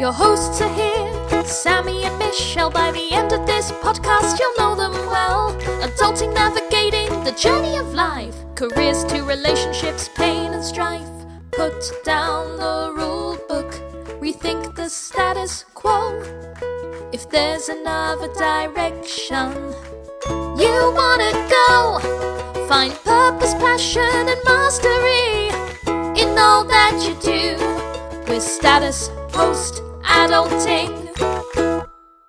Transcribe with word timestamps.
Your 0.00 0.14
hosts 0.14 0.62
are 0.62 0.72
here, 0.72 1.44
Sammy 1.44 2.04
and 2.04 2.18
Michelle. 2.18 2.70
By 2.70 2.90
the 2.90 3.12
end 3.12 3.32
of 3.32 3.46
this 3.46 3.70
podcast, 3.70 4.38
you'll 4.38 4.56
know 4.56 4.74
them 4.74 4.92
well. 5.08 5.52
Adulting, 5.82 6.32
navigating 6.32 7.10
the 7.22 7.32
journey 7.32 7.76
of 7.76 7.92
life, 7.92 8.34
careers 8.54 9.04
to 9.04 9.22
relationships, 9.24 10.08
pain 10.14 10.54
and 10.54 10.64
strife. 10.64 11.06
Put 11.50 11.92
down 12.02 12.56
the 12.56 12.94
rule 12.96 13.36
book, 13.46 13.70
rethink 14.22 14.74
the 14.74 14.88
status 14.88 15.66
quo. 15.74 16.18
If 17.12 17.28
there's 17.28 17.68
another 17.68 18.32
direction 18.32 19.52
you 20.56 20.76
wanna 20.96 21.32
go, 21.58 22.00
find 22.66 22.94
purpose, 23.04 23.52
passion, 23.52 24.28
and 24.32 24.40
mastery 24.46 25.50
in 26.18 26.38
all 26.38 26.64
that 26.64 26.96
you 27.04 27.12
do 27.20 28.32
with 28.32 28.42
status 28.42 29.10
post 29.28 29.82
adulting. 30.02 30.88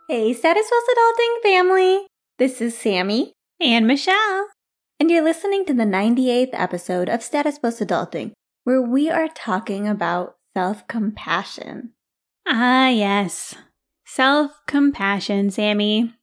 Hey, 0.07 0.34
Status 0.34 0.70
Post 0.70 0.91
Adulting 0.98 1.41
family! 1.43 2.07
This 2.38 2.62
is 2.62 2.77
Sammy, 2.77 3.34
And 3.59 3.88
Michelle. 3.88 4.48
and 4.99 5.09
you're 5.09 5.23
listening 5.23 5.66
to 5.66 5.73
the 5.73 5.84
98th 5.84 6.49
episode 6.53 7.09
of 7.09 7.23
Status 7.23 7.59
Post 7.59 7.79
Adulting, 7.81 8.31
where 8.63 8.81
we 8.81 9.09
are 9.09 9.27
talking 9.27 9.88
about 9.88 10.35
self 10.55 10.88
compassion. 10.88 11.91
Ah, 12.48 12.89
yes. 12.89 13.55
Self 14.05 14.51
compassion, 14.67 15.49
Sammy. 15.51 16.13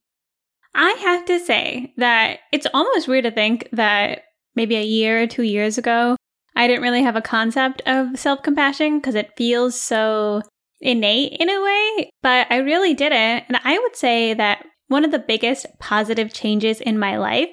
I 0.75 0.91
have 1.01 1.25
to 1.25 1.39
say 1.39 1.93
that 1.97 2.39
it's 2.51 2.67
almost 2.73 3.07
weird 3.07 3.23
to 3.25 3.31
think 3.31 3.69
that 3.71 4.23
maybe 4.55 4.75
a 4.75 4.83
year 4.83 5.23
or 5.23 5.27
two 5.27 5.43
years 5.43 5.77
ago, 5.77 6.15
I 6.55 6.67
didn't 6.67 6.83
really 6.83 7.01
have 7.01 7.15
a 7.15 7.21
concept 7.21 7.81
of 7.87 8.19
self 8.19 8.43
compassion 8.43 8.99
because 8.99 9.15
it 9.15 9.31
feels 9.35 9.79
so 9.79 10.43
innate 10.81 11.37
in 11.39 11.49
a 11.49 11.61
way, 11.61 12.09
but 12.21 12.47
I 12.49 12.57
really 12.57 12.93
didn't. 12.93 13.45
And 13.47 13.59
I 13.63 13.77
would 13.77 13.95
say 13.95 14.33
that 14.33 14.65
one 14.87 15.05
of 15.05 15.11
the 15.11 15.19
biggest 15.19 15.65
positive 15.79 16.33
changes 16.33 16.81
in 16.81 16.99
my 16.99 17.17
life 17.17 17.49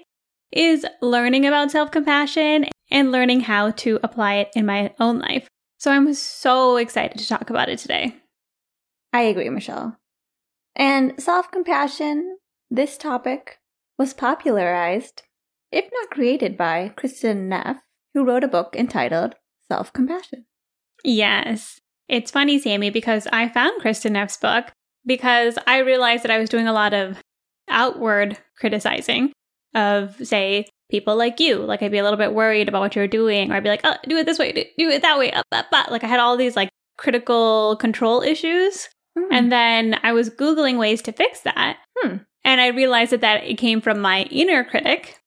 is 0.53 0.87
learning 1.03 1.47
about 1.47 1.71
self 1.71 1.91
compassion 1.91 2.67
and 2.91 3.13
learning 3.13 3.41
how 3.41 3.73
to 3.73 3.99
apply 4.03 4.35
it 4.35 4.51
in 4.55 4.67
my 4.67 4.95
own 5.01 5.19
life. 5.19 5.49
So 5.79 5.91
I'm 5.91 6.13
so 6.15 6.77
excited 6.77 7.19
to 7.19 7.29
talk 7.29 7.51
about 7.51 7.69
it 7.69 7.79
today. 7.79 8.15
I 9.13 9.23
agree, 9.23 9.49
Michelle. 9.51 9.97
And 10.75 11.21
self 11.21 11.51
compassion, 11.51 12.39
this 12.71 12.97
topic, 12.97 13.59
was 13.99 14.15
popularized, 14.15 15.23
if 15.73 15.89
not 15.93 16.11
created 16.11 16.57
by 16.57 16.93
Kristin 16.97 17.49
Neff, 17.49 17.79
who 18.15 18.25
wrote 18.25 18.45
a 18.45 18.49
book 18.49 18.75
entitled 18.77 19.35
Self 19.71 19.93
Compassion. 19.93 20.47
Yes. 21.05 21.81
It's 22.09 22.31
funny, 22.31 22.59
Sammy, 22.59 22.91
because 22.91 23.27
I 23.33 23.49
found 23.49 23.83
Kristin 23.83 24.13
Neff's 24.13 24.37
book 24.37 24.67
because 25.05 25.59
I 25.67 25.79
realized 25.79 26.23
that 26.25 26.31
I 26.31 26.39
was 26.39 26.49
doing 26.49 26.69
a 26.69 26.73
lot 26.73 26.95
of 26.95 27.19
outward 27.69 28.39
criticizing 28.59 29.33
of, 29.75 30.17
say, 30.27 30.67
people 30.91 31.17
like 31.17 31.41
you. 31.41 31.57
Like, 31.57 31.83
I'd 31.83 31.91
be 31.91 31.99
a 31.99 32.03
little 32.03 32.19
bit 32.19 32.35
worried 32.35 32.69
about 32.69 32.81
what 32.81 32.97
you're 32.97 33.09
doing, 33.09 33.51
or 33.51 33.57
I'd 33.57 33.63
be 33.63 33.69
like, 33.69 33.81
oh, 33.85 33.97
do 34.09 34.17
it 34.17 34.27
this 34.27 34.39
way, 34.39 34.53
do 34.53 34.89
it 34.89 35.03
that 35.03 35.19
way, 35.19 35.33
up, 35.33 35.47
up, 35.53 35.67
up. 35.73 35.91
Like, 35.91 36.05
I 36.05 36.09
had 36.09 36.21
all 36.21 36.37
these, 36.37 36.57
like, 36.57 36.69
critical 36.97 37.77
control 37.77 38.23
issues. 38.23 38.89
Hmm. 39.19 39.33
And 39.33 39.53
then 39.53 40.01
I 40.03 40.13
was 40.13 40.31
Googling 40.31 40.79
ways 40.79 41.03
to 41.03 41.13
fix 41.13 41.41
that. 41.41 41.79
Hmm. 41.99 42.17
And 42.45 42.61
I 42.61 42.69
realized 42.69 43.13
that, 43.13 43.21
that 43.23 43.45
it 43.45 43.59
came 43.59 43.81
from 43.81 44.01
my 44.01 44.23
inner 44.25 44.65
critic. 44.65 45.19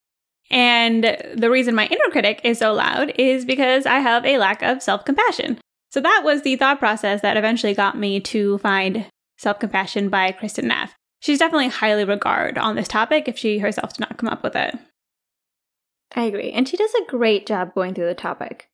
And 0.52 1.18
the 1.36 1.50
reason 1.50 1.76
my 1.76 1.86
inner 1.86 2.12
critic 2.12 2.42
is 2.44 2.58
so 2.60 2.74
loud 2.74 3.12
is 3.20 3.46
because 3.46 3.86
I 3.86 4.00
have 4.00 4.26
a 4.26 4.38
lack 4.40 4.64
of 4.64 4.82
self 4.82 5.06
compassion. 5.06 5.60
So 5.92 6.02
that 6.02 6.22
was 6.24 6.42
the 6.44 6.56
thought 6.56 6.80
process 6.80 7.22
that 7.22 7.38
eventually 7.38 7.74
got 7.74 7.98
me 7.98 8.20
to 8.22 8.58
find 8.60 9.06
Self 9.38 9.60
Compassion 9.60 10.10
by 10.10 10.32
Kristin 10.32 10.66
Neff. 10.66 10.96
She's 11.20 11.40
definitely 11.40 11.70
highly 11.70 12.06
regarded 12.06 12.58
on 12.58 12.76
this 12.76 12.88
topic 12.88 13.28
if 13.28 13.38
she 13.38 13.60
herself 13.60 13.94
did 13.94 14.02
not 14.02 14.18
come 14.18 14.30
up 14.30 14.44
with 14.44 14.56
it. 14.56 14.78
I 16.16 16.24
agree. 16.24 16.52
And 16.52 16.68
she 16.68 16.78
does 16.78 16.94
a 16.94 17.10
great 17.10 17.46
job 17.46 17.74
going 17.74 17.94
through 17.94 18.08
the 18.08 18.16
topic. 18.16 18.70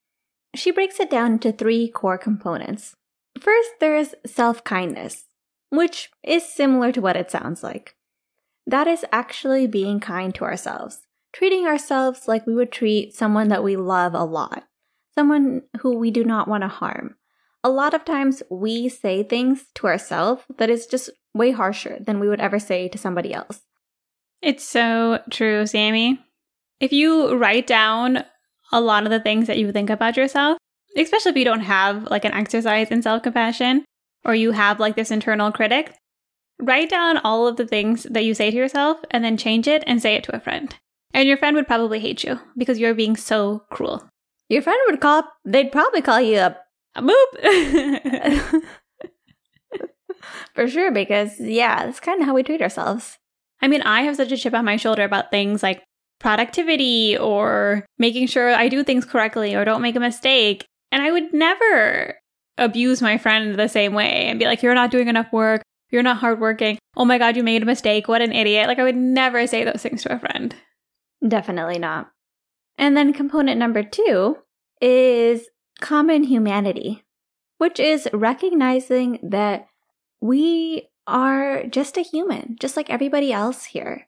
She 0.56 0.72
breaks 0.72 1.00
it 1.00 1.10
down 1.10 1.34
into 1.34 1.52
three 1.52 1.90
core 1.90 2.18
components. 2.18 2.96
First, 3.40 3.72
there's 3.80 4.16
self 4.26 4.64
kindness, 4.64 5.26
which 5.70 6.10
is 6.24 6.48
similar 6.48 6.92
to 6.92 7.02
what 7.02 7.18
it 7.18 7.32
sounds 7.32 7.64
like. 7.64 7.96
That 8.66 8.88
is 8.88 9.06
actually 9.12 9.68
being 9.68 10.00
kind 10.00 10.34
to 10.36 10.46
ourselves, 10.46 11.02
treating 11.34 11.68
ourselves 11.68 12.28
like 12.28 12.48
we 12.48 12.56
would 12.56 12.72
treat 12.72 13.14
someone 13.14 13.50
that 13.50 13.64
we 13.64 13.76
love 13.76 14.14
a 14.14 14.24
lot, 14.24 14.64
someone 15.18 15.64
who 15.80 15.98
we 15.98 16.12
do 16.12 16.24
not 16.24 16.48
want 16.48 16.64
to 16.64 16.68
harm. 16.68 17.16
A 17.64 17.70
lot 17.70 17.94
of 17.94 18.06
times 18.06 18.44
we 18.50 18.90
say 18.90 19.24
things 19.24 19.66
to 19.76 19.88
ourselves 19.88 20.44
that 20.58 20.70
is 20.70 20.86
just 20.86 21.10
way 21.34 21.52
harsher 21.52 21.98
than 22.00 22.20
we 22.20 22.28
would 22.28 22.42
ever 22.42 22.60
say 22.60 22.88
to 22.90 22.98
somebody 22.98 23.34
else. 23.34 23.62
It's 24.42 24.64
so 24.64 25.20
true, 25.32 25.66
Sammy. 25.66 26.20
If 26.80 26.92
you 26.92 27.36
write 27.36 27.66
down 27.66 28.24
a 28.72 28.82
lot 28.82 29.04
of 29.04 29.10
the 29.10 29.20
things 29.20 29.48
that 29.48 29.58
you 29.58 29.72
think 29.72 29.90
about 29.90 30.18
yourself, 30.18 30.58
especially 30.98 31.32
if 31.32 31.38
you 31.38 31.46
don't 31.46 31.62
have 31.62 32.04
like 32.04 32.26
an 32.26 32.34
exercise 32.34 32.92
in 32.92 33.02
self 33.02 33.24
compassion 33.24 33.86
or 34.24 34.36
you 34.36 34.52
have 34.52 34.80
like 34.80 34.96
this 34.96 35.12
internal 35.12 35.52
critic, 35.52 35.96
write 36.62 36.90
down 36.90 37.18
all 37.18 37.48
of 37.48 37.58
the 37.58 37.68
things 37.68 38.04
that 38.04 38.26
you 38.26 38.34
say 38.34 38.52
to 38.52 38.58
yourself 38.58 38.98
and 39.12 39.24
then 39.24 39.38
change 39.38 39.68
it 39.68 39.84
and 39.88 40.02
say 40.02 40.16
it 40.16 40.24
to 40.26 40.36
a 40.36 40.40
friend. 40.40 40.76
And 41.14 41.28
your 41.28 41.38
friend 41.38 41.56
would 41.56 41.68
probably 41.68 42.00
hate 42.00 42.24
you 42.24 42.40
because 42.58 42.80
you're 42.80 42.94
being 42.94 43.16
so 43.16 43.64
cruel. 43.72 44.08
Your 44.50 44.62
friend 44.62 44.80
would 44.88 45.02
call, 45.02 45.24
they'd 45.44 45.72
probably 45.72 46.02
call 46.02 46.22
you 46.22 46.38
a 46.38 46.58
A 46.96 47.02
boop! 47.02 48.64
For 50.56 50.68
sure, 50.68 50.92
because 50.92 51.40
yeah, 51.40 51.86
that's 51.86 52.00
kind 52.00 52.22
of 52.22 52.28
how 52.28 52.34
we 52.34 52.44
treat 52.44 52.62
ourselves. 52.62 53.18
I 53.62 53.68
mean, 53.68 53.82
I 53.82 54.02
have 54.04 54.16
such 54.16 54.32
a 54.32 54.38
chip 54.38 54.54
on 54.54 54.66
my 54.66 54.78
shoulder 54.78 55.04
about 55.04 55.32
things 55.32 55.62
like 55.62 55.84
productivity 56.20 57.18
or 57.18 57.86
making 57.98 58.28
sure 58.28 58.54
I 58.54 58.70
do 58.70 58.84
things 58.84 59.06
correctly 59.06 59.56
or 59.56 59.66
don't 59.66 59.82
make 59.82 59.96
a 59.96 60.00
mistake. 60.00 60.66
And 60.92 61.02
I 61.02 61.12
would 61.12 61.34
never 61.34 62.16
abuse 62.58 63.02
my 63.02 63.18
friend 63.18 63.56
the 63.56 63.68
same 63.68 63.94
way 63.94 64.28
and 64.28 64.40
be 64.40 64.46
like, 64.46 64.64
you're 64.64 64.76
not 64.76 64.92
doing 64.92 65.08
enough 65.08 65.32
work. 65.34 65.62
You're 65.90 66.04
not 66.04 66.18
hardworking. 66.18 66.78
Oh 66.96 67.06
my 67.06 67.18
God, 67.18 67.36
you 67.36 67.44
made 67.44 67.62
a 67.62 67.66
mistake. 67.66 68.08
What 68.08 68.22
an 68.22 68.32
idiot. 68.32 68.68
Like, 68.68 68.80
I 68.80 68.84
would 68.84 68.96
never 68.96 69.46
say 69.48 69.64
those 69.64 69.82
things 69.82 70.04
to 70.04 70.14
a 70.14 70.20
friend. 70.20 70.56
Definitely 71.26 71.80
not. 71.80 72.10
And 72.78 72.96
then 72.96 73.14
component 73.14 73.58
number 73.58 73.84
two 73.84 74.38
is 74.82 75.50
common 75.80 76.24
humanity, 76.24 77.04
which 77.58 77.80
is 77.80 78.08
recognizing 78.14 79.20
that 79.24 79.68
we 80.22 80.90
are 81.08 81.64
just 81.68 81.98
a 81.98 82.02
human, 82.02 82.56
just 82.60 82.76
like 82.76 82.90
everybody 82.90 83.32
else 83.32 83.66
here. 83.66 84.08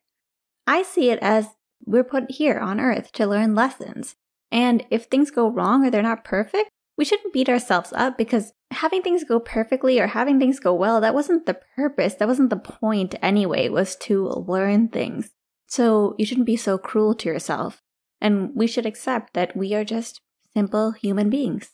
I 0.66 0.84
see 0.84 1.10
it 1.10 1.20
as 1.22 1.48
we're 1.86 2.04
put 2.04 2.32
here 2.32 2.60
on 2.60 2.80
earth 2.80 3.12
to 3.14 3.28
learn 3.28 3.56
lessons. 3.56 4.16
And 4.52 4.86
if 4.90 5.06
things 5.06 5.32
go 5.32 5.50
wrong 5.50 5.86
or 5.86 5.92
they're 5.92 6.02
not 6.02 6.24
perfect, 6.24 6.70
we 6.98 7.06
shouldn't 7.06 7.34
beat 7.34 7.50
ourselves 7.50 7.94
up 7.94 8.18
because 8.18 8.54
having 8.72 9.02
things 9.02 9.24
go 9.24 9.40
perfectly 9.40 10.00
or 10.00 10.08
having 10.08 10.40
things 10.40 10.60
go 10.60 10.74
well, 10.74 11.00
that 11.02 11.14
wasn't 11.14 11.46
the 11.46 11.60
purpose. 11.76 12.16
That 12.16 12.28
wasn't 12.28 12.50
the 12.50 12.58
point 12.58 13.16
anyway, 13.22 13.70
was 13.70 13.96
to 13.98 14.28
learn 14.28 14.88
things. 14.88 15.32
So 15.68 16.16
you 16.18 16.26
shouldn't 16.26 16.48
be 16.48 16.58
so 16.58 16.78
cruel 16.78 17.14
to 17.16 17.30
yourself. 17.30 17.84
And 18.22 18.56
we 18.56 18.68
should 18.68 18.86
accept 18.86 19.34
that 19.34 19.56
we 19.56 19.74
are 19.74 19.84
just 19.84 20.22
simple 20.54 20.92
human 20.92 21.30
beings. 21.30 21.70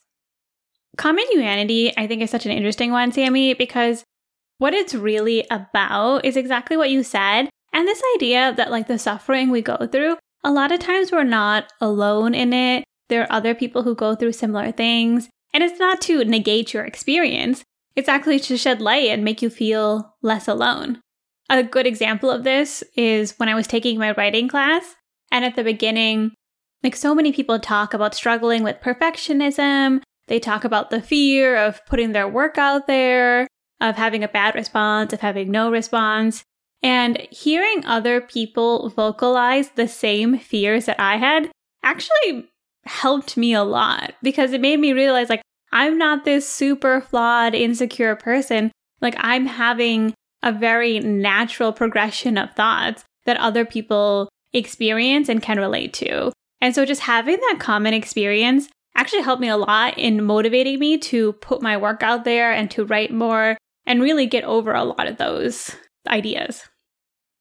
Common 0.97 1.25
humanity, 1.31 1.93
I 1.97 2.05
think, 2.05 2.21
is 2.21 2.29
such 2.29 2.45
an 2.45 2.51
interesting 2.51 2.91
one, 2.91 3.11
Sammy, 3.11 3.53
because 3.53 4.03
what 4.57 4.73
it's 4.73 4.93
really 4.93 5.45
about 5.49 6.25
is 6.25 6.37
exactly 6.37 6.77
what 6.77 6.91
you 6.91 7.03
said. 7.03 7.49
And 7.71 7.87
this 7.87 8.01
idea 8.15 8.53
that, 8.55 8.69
like, 8.69 8.87
the 8.87 8.99
suffering 8.99 9.49
we 9.49 9.61
go 9.61 9.87
through, 9.91 10.17
a 10.43 10.51
lot 10.51 10.71
of 10.71 10.79
times 10.79 11.11
we're 11.11 11.23
not 11.23 11.71
alone 11.81 12.35
in 12.35 12.53
it. 12.53 12.83
There 13.09 13.23
are 13.23 13.31
other 13.31 13.55
people 13.55 13.83
who 13.83 13.95
go 13.95 14.15
through 14.15 14.33
similar 14.33 14.71
things. 14.71 15.29
And 15.53 15.63
it's 15.63 15.79
not 15.79 16.01
to 16.01 16.25
negate 16.25 16.73
your 16.73 16.83
experience, 16.83 17.63
it's 17.95 18.09
actually 18.09 18.39
to 18.41 18.57
shed 18.57 18.81
light 18.81 19.09
and 19.09 19.23
make 19.23 19.41
you 19.41 19.49
feel 19.49 20.15
less 20.21 20.47
alone. 20.47 20.99
A 21.49 21.63
good 21.63 21.85
example 21.85 22.31
of 22.31 22.43
this 22.43 22.83
is 22.95 23.35
when 23.37 23.49
I 23.49 23.55
was 23.55 23.67
taking 23.67 23.99
my 23.99 24.11
writing 24.13 24.47
class. 24.47 24.95
And 25.31 25.45
at 25.45 25.55
the 25.55 25.63
beginning, 25.63 26.32
like 26.83 26.95
so 26.95 27.15
many 27.15 27.31
people 27.31 27.59
talk 27.59 27.93
about 27.93 28.13
struggling 28.13 28.61
with 28.61 28.81
perfectionism. 28.81 30.01
They 30.27 30.39
talk 30.39 30.63
about 30.63 30.89
the 30.89 31.01
fear 31.01 31.55
of 31.55 31.85
putting 31.85 32.11
their 32.11 32.27
work 32.27 32.57
out 32.57 32.87
there, 32.87 33.47
of 33.79 33.95
having 33.95 34.23
a 34.23 34.27
bad 34.27 34.55
response, 34.55 35.13
of 35.13 35.21
having 35.21 35.49
no 35.49 35.71
response. 35.71 36.43
And 36.81 37.25
hearing 37.31 37.85
other 37.85 38.19
people 38.19 38.89
vocalize 38.89 39.69
the 39.71 39.87
same 39.87 40.37
fears 40.37 40.85
that 40.85 40.99
I 40.99 41.15
had 41.17 41.49
actually 41.81 42.49
helped 42.85 43.37
me 43.37 43.53
a 43.53 43.63
lot 43.63 44.13
because 44.21 44.51
it 44.51 44.59
made 44.59 44.79
me 44.79 44.91
realize 44.91 45.29
like, 45.29 45.41
I'm 45.71 45.97
not 45.97 46.25
this 46.25 46.47
super 46.47 47.01
flawed, 47.01 47.55
insecure 47.55 48.15
person. 48.15 48.71
Like, 49.01 49.15
I'm 49.17 49.45
having 49.45 50.13
a 50.43 50.51
very 50.51 50.99
natural 50.99 51.73
progression 51.73 52.37
of 52.37 52.53
thoughts 52.53 53.03
that 53.25 53.37
other 53.37 53.65
people 53.65 54.29
experience 54.51 55.29
and 55.29 55.41
can 55.41 55.57
relate 55.57 55.93
to. 55.93 56.31
And 56.63 56.73
so, 56.73 56.85
just 56.85 57.01
having 57.01 57.35
that 57.35 57.57
common 57.59 57.93
experience 57.93 58.69
actually 58.95 59.23
helped 59.23 59.41
me 59.41 59.49
a 59.49 59.57
lot 59.57 59.97
in 59.97 60.23
motivating 60.23 60.79
me 60.79 60.97
to 60.97 61.33
put 61.33 61.61
my 61.61 61.75
work 61.75 62.01
out 62.01 62.23
there 62.23 62.53
and 62.53 62.71
to 62.71 62.85
write 62.85 63.11
more 63.11 63.57
and 63.85 64.01
really 64.01 64.27
get 64.27 64.45
over 64.45 64.73
a 64.73 64.85
lot 64.85 65.05
of 65.05 65.17
those 65.17 65.75
ideas. 66.07 66.63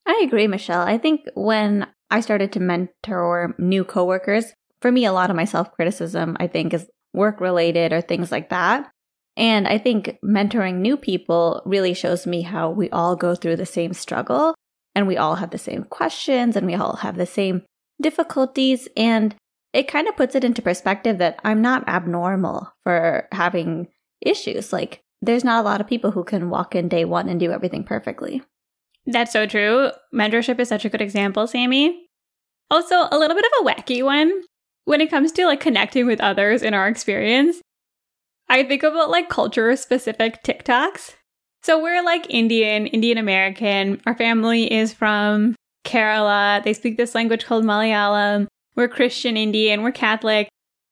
I 0.07 0.21
agree, 0.27 0.49
Michelle. 0.49 0.83
I 0.83 0.99
think 0.99 1.21
when 1.35 1.87
I 2.11 2.19
started 2.19 2.51
to 2.55 2.61
mentor 2.61 3.55
new 3.61 3.85
coworkers, 3.85 4.53
for 4.81 4.91
me, 4.91 5.05
a 5.05 5.13
lot 5.13 5.31
of 5.31 5.37
my 5.37 5.45
self 5.45 5.71
criticism, 5.71 6.37
I 6.41 6.49
think, 6.49 6.75
is 6.75 6.91
work 7.15 7.41
related 7.41 7.93
or 7.93 8.01
things 8.01 8.33
like 8.33 8.49
that. 8.49 8.91
And 9.37 9.69
I 9.69 9.79
think 9.79 10.19
mentoring 10.25 10.81
new 10.81 10.97
people 10.97 11.63
really 11.65 11.95
shows 11.95 12.27
me 12.27 12.43
how 12.43 12.71
we 12.71 12.91
all 12.91 13.15
go 13.15 13.37
through 13.37 13.55
the 13.55 13.67
same 13.67 13.93
struggle 13.93 14.57
and 14.97 15.07
we 15.07 15.17
all 15.17 15.37
have 15.37 15.51
the 15.51 15.59
same 15.59 15.85
questions 15.85 16.57
and 16.57 16.67
we 16.67 16.75
all 16.75 16.97
have 16.97 17.17
the 17.17 17.25
same 17.25 17.63
difficulties. 18.03 18.89
And 18.97 19.35
it 19.73 19.89
kind 19.89 20.09
of 20.09 20.17
puts 20.17 20.35
it 20.35 20.45
into 20.45 20.61
perspective 20.61 21.19
that 21.19 21.41
I'm 21.45 21.63
not 21.63 21.89
abnormal 21.89 22.73
for 22.85 23.29
having 23.33 23.89
issues. 24.21 24.73
Like, 24.73 25.01
there's 25.23 25.45
not 25.45 25.61
a 25.61 25.65
lot 25.65 25.81
of 25.81 25.87
people 25.87 26.11
who 26.11 26.25
can 26.25 26.51
walk 26.51 26.75
in 26.75 26.89
day 26.89 27.05
one 27.05 27.29
and 27.29 27.41
do 27.41 27.53
everything 27.53 27.85
perfectly. 27.85 28.43
That's 29.07 29.33
so 29.33 29.47
true. 29.47 29.91
Mentorship 30.15 30.61
is 30.61 30.69
such 30.69 30.85
a 30.85 30.89
good 30.89 31.01
example, 31.01 31.47
Sammy. 31.47 32.07
Also, 32.71 32.95
a 33.11 33.19
little 33.19 33.37
bit 33.37 33.45
of 33.45 33.67
a 33.67 33.71
wacky 33.71 34.05
one 34.05 34.43
when 34.85 35.01
it 35.01 35.11
comes 35.11 35.33
to 35.33 35.47
like 35.47 35.61
connecting 35.61 36.07
with 36.07 36.21
others 36.21 36.63
in 36.63 36.75
our 36.75 36.89
experience. 36.89 37.61
I 38.49 38.65
think 38.65 38.83
about 38.83 39.11
like 39.11 39.29
culture 39.29 39.75
specific 39.77 40.43
TikToks. 40.43 41.15
So 41.63 41.81
we're 41.81 42.03
like 42.03 42.27
Indian, 42.29 42.87
Indian 42.89 43.19
American. 43.19 44.01
Our 44.07 44.17
family 44.17 44.73
is 44.73 44.93
from 44.93 45.55
Kerala. 45.85 46.63
They 46.63 46.73
speak 46.73 46.97
this 46.97 47.15
language 47.15 47.45
called 47.45 47.65
Malayalam. 47.65 48.47
We're 48.75 48.89
Christian 48.89 49.37
Indian. 49.37 49.83
We're 49.83 49.93
Catholic. 49.93 50.49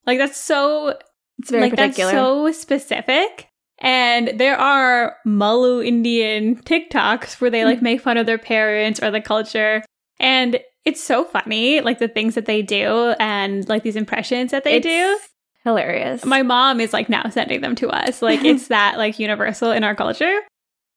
Like 0.07 0.19
that's 0.19 0.39
so 0.39 0.99
it's 1.39 1.51
very 1.51 1.63
like 1.63 1.77
particular. 1.77 2.13
that's 2.13 2.21
so 2.21 2.53
specific. 2.53 3.49
And 3.79 4.33
there 4.39 4.59
are 4.59 5.17
Mallu 5.27 5.87
Indian 5.87 6.57
TikToks 6.57 7.41
where 7.41 7.51
they 7.51 7.65
like 7.65 7.77
mm-hmm. 7.77 7.85
make 7.85 8.01
fun 8.03 8.19
of 8.19 8.27
their 8.27 8.39
parents 8.39 9.03
or 9.03 9.11
the 9.11 9.23
culture. 9.23 9.83
And 10.19 10.61
it's 10.85 11.03
so 11.03 11.25
funny, 11.25 11.81
like 11.81 11.99
the 11.99 12.09
things 12.09 12.35
that 12.35 12.47
they 12.47 12.63
do 12.63 13.15
and 13.19 13.69
like 13.69 13.83
these 13.83 13.97
impressions 13.97 14.51
that 14.51 14.65
they 14.65 14.77
It's 14.77 14.87
do. 14.87 15.19
hilarious. 15.65 16.25
My 16.25 16.43
mom 16.43 16.81
is 16.81 16.93
like 16.93 17.09
now 17.09 17.29
sending 17.31 17.63
them 17.63 17.75
to 17.77 17.89
us. 17.89 18.21
Like 18.21 18.45
it's 18.45 18.69
that 18.69 18.99
like 18.99 19.19
universal 19.19 19.71
in 19.71 19.85
our 19.85 19.95
culture. 19.95 20.41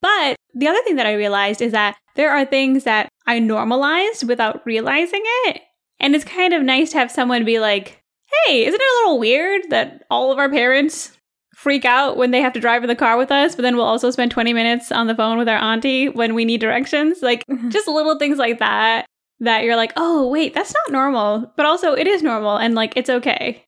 But 0.01 0.35
the 0.53 0.67
other 0.67 0.81
thing 0.83 0.95
that 0.97 1.05
I 1.05 1.13
realized 1.13 1.61
is 1.61 1.71
that 1.71 1.97
there 2.15 2.31
are 2.31 2.45
things 2.45 2.83
that 2.83 3.09
I 3.25 3.39
normalized 3.39 4.27
without 4.27 4.65
realizing 4.65 5.21
it. 5.23 5.61
And 5.99 6.15
it's 6.15 6.25
kind 6.25 6.53
of 6.53 6.63
nice 6.63 6.91
to 6.91 6.99
have 6.99 7.11
someone 7.11 7.45
be 7.45 7.59
like, 7.59 8.03
hey, 8.45 8.65
isn't 8.65 8.79
it 8.79 8.81
a 8.81 8.99
little 9.03 9.19
weird 9.19 9.63
that 9.69 10.03
all 10.09 10.31
of 10.31 10.37
our 10.37 10.49
parents 10.49 11.17
freak 11.55 11.85
out 11.85 12.17
when 12.17 12.31
they 12.31 12.41
have 12.41 12.53
to 12.53 12.59
drive 12.59 12.83
in 12.83 12.89
the 12.89 12.95
car 12.95 13.17
with 13.17 13.31
us, 13.31 13.55
but 13.55 13.61
then 13.61 13.75
we'll 13.75 13.85
also 13.85 14.11
spend 14.11 14.31
20 14.31 14.53
minutes 14.53 14.91
on 14.91 15.07
the 15.07 15.15
phone 15.15 15.37
with 15.37 15.47
our 15.47 15.57
auntie 15.57 16.09
when 16.09 16.33
we 16.33 16.45
need 16.45 16.59
directions? 16.59 17.21
Like 17.21 17.45
mm-hmm. 17.47 17.69
just 17.69 17.87
little 17.87 18.17
things 18.17 18.37
like 18.37 18.59
that 18.59 19.05
that 19.39 19.63
you're 19.63 19.75
like, 19.75 19.93
oh, 19.95 20.29
wait, 20.29 20.53
that's 20.53 20.73
not 20.73 20.91
normal. 20.91 21.51
But 21.55 21.65
also 21.65 21.93
it 21.93 22.07
is 22.07 22.21
normal 22.21 22.57
and 22.57 22.75
like 22.75 22.93
it's 22.95 23.09
okay. 23.09 23.63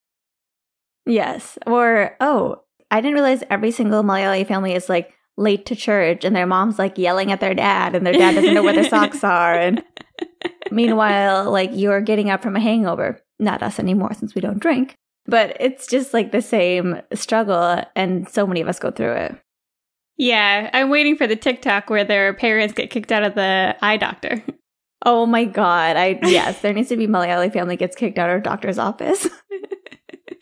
yes. 1.06 1.58
Or, 1.66 2.16
oh, 2.20 2.62
I 2.92 3.02
didn't 3.02 3.16
realize 3.16 3.44
every 3.50 3.72
single 3.72 4.04
Malayali 4.04 4.46
family 4.48 4.74
is 4.74 4.90
like 4.90 5.15
late 5.38 5.66
to 5.66 5.76
church 5.76 6.24
and 6.24 6.36
their 6.36 6.46
mom's 6.46 6.80
like 6.80 6.98
yelling 6.98 7.32
at 7.32 7.40
their 7.40 7.54
dad 7.54 7.96
and 7.96 8.06
their 8.06 8.14
dad 8.14 8.36
doesn't 8.36 8.54
know 8.54 8.64
where 8.64 8.74
their 8.74 8.90
socks 8.90 9.24
are. 9.24 9.54
And 9.54 9.84
meanwhile, 10.72 11.52
like 11.52 11.72
you're 11.74 12.02
getting 12.02 12.30
up 12.30 12.42
from 12.42 12.56
a 12.56 12.62
hangover. 12.62 13.22
Not 13.38 13.62
us 13.62 13.80
anymore 13.80 14.14
since 14.14 14.34
we 14.34 14.42
don't 14.42 14.60
drink. 14.60 14.96
But 15.26 15.58
it's 15.60 15.88
just 15.88 16.14
like 16.14 16.32
the 16.32 16.42
same 16.42 17.02
struggle. 17.14 17.84
And 17.96 18.30
so 18.30 18.48
many 18.48 18.62
of 18.62 18.68
us 18.68 18.80
go 18.80 18.92
through 18.92 19.14
it. 19.14 19.36
Yeah, 20.18 20.70
I'm 20.72 20.90
waiting 20.90 21.18
for 21.18 21.28
the 21.28 21.36
TikTok 21.36 21.90
where 21.90 22.06
their 22.06 22.34
parents 22.34 22.74
get 22.74 22.90
kicked 22.90 23.12
out 23.12 23.24
of 23.24 23.36
the 23.36 23.76
eye 23.82 23.98
doctor. 23.98 24.42
Oh 25.06 25.26
my 25.26 25.46
God. 25.46 25.98
I, 25.98 26.20
yes, 26.24 26.62
there 26.62 26.74
needs 26.74 26.90
to 26.90 26.98
be 26.98 27.08
Malayali 27.08 27.52
family 27.52 27.76
gets 27.76 27.96
kicked 27.96 28.18
out 28.18 28.30
of 28.30 28.44
doctor's 28.44 28.80
office. 28.80 29.28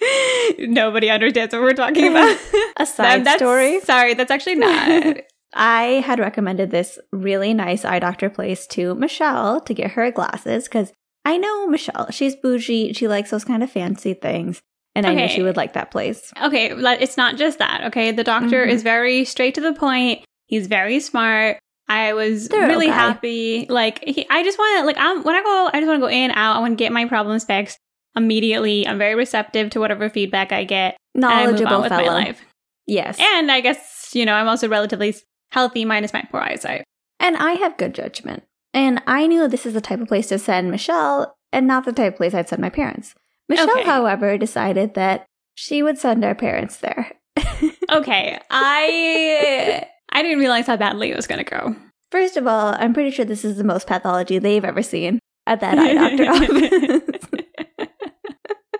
Nobody 0.59 1.09
understands 1.09 1.53
what 1.53 1.61
we're 1.61 1.73
talking 1.73 2.07
about. 2.07 2.37
a 2.77 2.85
side 2.85 3.21
That's- 3.25 3.37
story. 3.37 3.79
Sorry, 3.81 4.13
that's 4.13 4.31
actually 4.31 4.55
not. 4.55 5.17
I 5.55 6.03
had 6.05 6.19
recommended 6.19 6.71
this 6.71 6.97
really 7.11 7.53
nice 7.53 7.85
eye 7.85 7.99
doctor 7.99 8.29
place 8.29 8.65
to 8.67 8.95
Michelle 8.95 9.61
to 9.61 9.73
get 9.73 9.91
her 9.91 10.09
glasses 10.11 10.63
because 10.65 10.91
I 11.25 11.37
know 11.37 11.67
Michelle. 11.67 12.09
She's 12.09 12.35
bougie. 12.35 12.93
She 12.93 13.07
likes 13.07 13.29
those 13.29 13.45
kind 13.45 13.61
of 13.61 13.71
fancy 13.71 14.15
things. 14.15 14.61
And 14.95 15.05
I 15.07 15.13
knew 15.15 15.27
she 15.27 15.41
would 15.41 15.57
like 15.57 15.73
that 15.73 15.89
place. 15.91 16.31
okay, 16.41 16.69
it's 16.71 17.17
not 17.17 17.35
just 17.37 17.57
that. 17.59 17.83
Okay, 17.85 18.11
the 18.11 18.23
doctor 18.23 18.63
Mhm. 18.65 18.69
is 18.69 18.83
very 18.83 19.25
straight 19.25 19.55
to 19.55 19.61
the 19.61 19.73
point. 19.73 20.23
He's 20.45 20.67
very 20.67 20.99
smart. 20.99 21.57
I 21.87 22.13
was 22.13 22.47
really 22.51 22.87
happy. 22.87 23.65
Like, 23.69 24.03
he, 24.03 24.25
I 24.29 24.43
just 24.43 24.57
want 24.59 24.79
to, 24.81 24.85
like, 24.85 24.97
I'm, 24.99 25.23
when 25.23 25.35
I 25.35 25.41
go, 25.43 25.69
I 25.73 25.79
just 25.79 25.87
want 25.87 25.97
to 25.97 26.05
go 26.05 26.09
in, 26.09 26.29
and 26.29 26.33
out. 26.35 26.55
I 26.57 26.59
want 26.59 26.73
to 26.77 26.83
get 26.83 26.91
my 26.91 27.05
problems 27.05 27.43
fixed 27.43 27.77
immediately. 28.15 28.87
I'm 28.87 28.97
very 28.97 29.15
receptive 29.15 29.69
to 29.71 29.79
whatever 29.79 30.09
feedback 30.09 30.51
I 30.51 30.63
get. 30.63 30.97
and 31.15 31.25
I 31.25 31.29
move 31.29 31.35
on 31.37 31.43
Knowledgeable 31.63 31.81
with 31.81 31.89
my 31.91 31.97
fellow. 32.03 32.13
life. 32.13 32.41
Yes. 32.87 33.17
And 33.19 33.51
I 33.51 33.61
guess, 33.61 34.09
you 34.13 34.25
know, 34.25 34.33
I'm 34.33 34.47
also 34.47 34.67
relatively 34.67 35.15
healthy 35.51 35.85
minus 35.85 36.13
my 36.13 36.23
poor 36.31 36.41
eyesight. 36.41 36.83
And 37.19 37.37
I 37.37 37.53
have 37.53 37.77
good 37.77 37.93
judgment. 37.93 38.43
And 38.73 39.01
I 39.07 39.27
knew 39.27 39.47
this 39.47 39.65
is 39.65 39.73
the 39.73 39.81
type 39.81 40.01
of 40.01 40.07
place 40.07 40.27
to 40.27 40.39
send 40.39 40.71
Michelle 40.71 41.35
and 41.51 41.67
not 41.67 41.85
the 41.85 41.93
type 41.93 42.13
of 42.13 42.17
place 42.17 42.33
I'd 42.33 42.49
send 42.49 42.61
my 42.61 42.69
parents. 42.69 43.13
Michelle, 43.47 43.69
Okay. 43.71 43.83
however, 43.83 44.37
decided 44.37 44.95
that 44.95 45.25
she 45.55 45.83
would 45.83 45.97
send 45.97 46.25
our 46.25 46.35
parents 46.35 46.77
there. 46.77 47.11
Okay, 47.91 48.39
I 48.49 49.85
I 50.11 50.23
didn't 50.23 50.39
realize 50.39 50.65
how 50.65 50.77
badly 50.77 51.11
it 51.11 51.15
was 51.15 51.27
going 51.27 51.43
to 51.43 51.49
go. 51.49 51.75
First 52.11 52.37
of 52.37 52.47
all, 52.47 52.73
I'm 52.77 52.93
pretty 52.93 53.11
sure 53.11 53.23
this 53.25 53.45
is 53.45 53.57
the 53.57 53.63
most 53.63 53.85
pathology 53.87 54.39
they've 54.39 54.65
ever 54.65 54.81
seen 54.81 55.19
at 55.45 55.59
that 55.59 55.77
eye 55.77 55.93
doctor 55.93 56.29
office. 56.31 57.22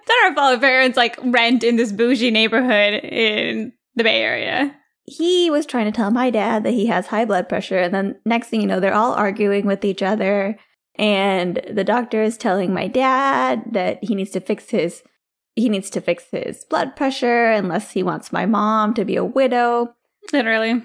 It's 0.06 0.10
not 0.10 0.30
our 0.30 0.36
fault 0.36 0.56
if 0.56 0.62
parents 0.62 0.98
like 0.98 1.18
rent 1.24 1.64
in 1.64 1.78
this 1.78 1.92
bougie 1.94 2.30
neighborhood 2.32 2.96
in 3.06 3.72
the 3.96 4.04
Bay 4.04 4.22
Area. 4.22 4.76
he 5.06 5.50
was 5.50 5.66
trying 5.66 5.86
to 5.86 5.92
tell 5.92 6.12
my 6.12 6.30
dad 6.30 6.64
that 6.64 6.72
he 6.74 6.88
has 6.88 7.08
high 7.08 7.26
blood 7.26 7.48
pressure 7.50 7.78
and 7.78 7.94
then 7.94 8.16
next 8.26 8.48
thing 8.50 8.60
you 8.62 8.68
know 8.68 8.80
they're 8.80 8.94
all 8.94 9.14
arguing 9.14 9.66
with 9.66 9.84
each 9.86 10.02
other 10.04 10.58
and 10.96 11.60
the 11.72 11.84
doctor 11.84 12.22
is 12.22 12.38
telling 12.38 12.74
my 12.74 12.88
dad 12.88 13.64
that 13.72 14.04
he 14.04 14.14
needs 14.16 14.32
to 14.32 14.40
fix 14.40 14.70
his 14.70 15.02
he 15.56 15.70
needs 15.70 15.90
to 15.92 16.02
fix 16.02 16.26
his 16.32 16.66
blood 16.66 16.96
pressure 16.96 17.52
unless 17.52 17.92
he 17.92 18.02
wants 18.04 18.32
my 18.34 18.46
mom 18.46 18.94
to 18.94 19.06
be 19.06 19.16
a 19.16 19.24
widow 19.26 19.94
Literally, 20.32 20.82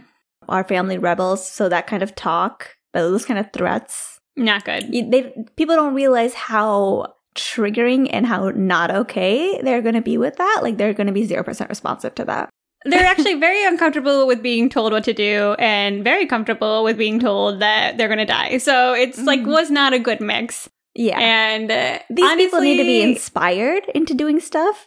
our 0.49 0.65
family 0.65 0.99
rebels 0.99 1.47
so 1.49 1.69
that 1.69 1.87
kind 1.87 2.03
of 2.03 2.15
talk 2.15 2.77
those 2.95 3.25
kind 3.25 3.39
of 3.39 3.53
threats 3.53 4.21
not 4.37 4.65
good. 4.65 4.91
they 4.93 5.33
people 5.57 5.75
don't 5.77 5.95
realize 5.95 6.35
how 6.35 7.13
triggering 7.39 8.09
and 8.13 8.27
how 8.27 8.51
not 8.51 8.91
okay 8.91 9.61
they're 9.63 9.83
going 9.83 9.95
to 9.95 10.03
be 10.03 10.19
with 10.19 10.37
that 10.37 10.61
like 10.63 10.77
they're 10.77 10.93
going 10.93 11.07
to 11.07 11.13
be 11.13 11.27
0% 11.27 11.69
responsive 11.69 12.15
to 12.17 12.25
that 12.25 12.49
They're 12.85 13.07
actually 13.13 13.35
very 13.35 13.65
uncomfortable 13.67 14.27
with 14.27 14.43
being 14.43 14.69
told 14.69 14.93
what 14.93 15.05
to 15.05 15.13
do 15.15 15.55
and 15.59 16.03
very 16.05 16.27
comfortable 16.27 16.85
with 16.85 16.97
being 16.99 17.19
told 17.21 17.61
that 17.61 17.97
they're 17.97 18.09
going 18.09 18.19
to 18.27 18.33
die. 18.41 18.59
So 18.59 18.93
it's 18.95 19.19
like 19.31 19.41
Mhm. 19.41 19.47
was 19.57 19.71
not 19.71 19.93
a 19.93 19.99
good 20.09 20.21
mix. 20.21 20.69
yeah 20.95 21.19
And 21.21 21.71
uh, 21.71 21.99
These 22.11 22.35
people 22.43 22.61
need 22.61 22.79
to 22.79 22.85
be 22.95 23.03
inspired 23.03 23.85
into 23.99 24.15
doing 24.15 24.39
stuff, 24.41 24.87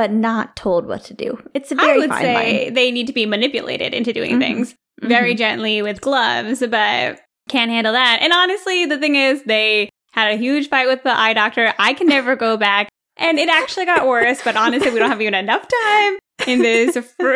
but 0.00 0.10
not 0.12 0.56
told 0.56 0.86
what 0.86 1.04
to 1.08 1.14
do. 1.14 1.30
It's 1.54 1.72
a 1.72 1.76
I 1.80 1.84
very 1.86 1.98
would 2.00 2.10
fine 2.10 2.22
say 2.22 2.34
line. 2.64 2.74
they 2.74 2.90
need 2.90 3.06
to 3.12 3.12
be 3.20 3.26
manipulated 3.26 3.92
into 3.94 4.12
doing 4.12 4.36
Mhm. 4.36 4.40
things 4.46 4.74
very 5.14 5.34
gently 5.34 5.76
with 5.82 6.00
gloves, 6.08 6.60
but 6.76 7.20
can't 7.48 7.70
handle 7.76 7.92
that. 7.92 8.18
And 8.22 8.32
honestly, 8.32 8.84
the 8.86 8.98
thing 8.98 9.16
is, 9.16 9.42
they 9.44 9.88
had 10.12 10.32
a 10.32 10.36
huge 10.36 10.68
fight 10.68 10.86
with 10.86 11.02
the 11.02 11.16
eye 11.18 11.32
doctor. 11.34 11.74
I 11.78 11.92
can 11.94 12.06
never 12.06 12.36
go 12.36 12.56
back. 12.56 12.88
And 13.18 13.38
it 13.38 13.48
actually 13.50 13.84
got 13.84 14.06
worse, 14.08 14.40
but 14.42 14.56
honestly, 14.56 14.90
we 14.90 14.98
don't 14.98 15.10
have 15.10 15.20
even 15.20 15.34
enough 15.34 15.66
time 15.68 16.18
in 16.46 16.60
this 16.62 16.96
fr- 16.96 17.26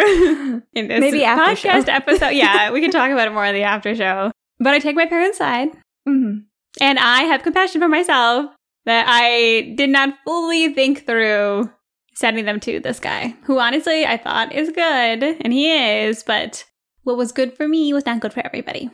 in 0.72 0.88
this 0.88 1.00
Maybe 1.00 1.20
podcast 1.20 1.88
episode. 1.88 2.30
Yeah, 2.30 2.70
we 2.72 2.80
can 2.80 2.90
talk 2.90 3.10
about 3.10 3.28
it 3.28 3.32
more 3.32 3.44
in 3.44 3.54
the 3.54 3.62
after 3.62 3.94
show. 3.94 4.30
But 4.58 4.72
I 4.72 4.78
take 4.78 4.96
my 4.96 5.04
parents' 5.06 5.36
side, 5.36 5.68
Mhm. 6.08 6.44
and 6.80 6.98
I 6.98 7.24
have 7.24 7.42
compassion 7.42 7.80
for 7.82 7.88
myself 7.88 8.46
that 8.86 9.04
I 9.06 9.74
did 9.76 9.90
not 9.90 10.14
fully 10.24 10.72
think 10.72 11.04
through 11.06 11.70
sending 12.14 12.46
them 12.46 12.58
to 12.60 12.80
this 12.80 12.98
guy, 12.98 13.36
who 13.44 13.58
honestly 13.58 14.06
I 14.06 14.16
thought 14.16 14.54
is 14.54 14.70
good, 14.70 15.22
and 15.42 15.52
he 15.52 15.70
is, 15.70 16.22
but 16.22 16.64
what 17.02 17.18
was 17.18 17.32
good 17.32 17.54
for 17.54 17.68
me 17.68 17.92
was 17.92 18.06
not 18.06 18.20
good 18.20 18.32
for 18.32 18.44
everybody. 18.44 18.88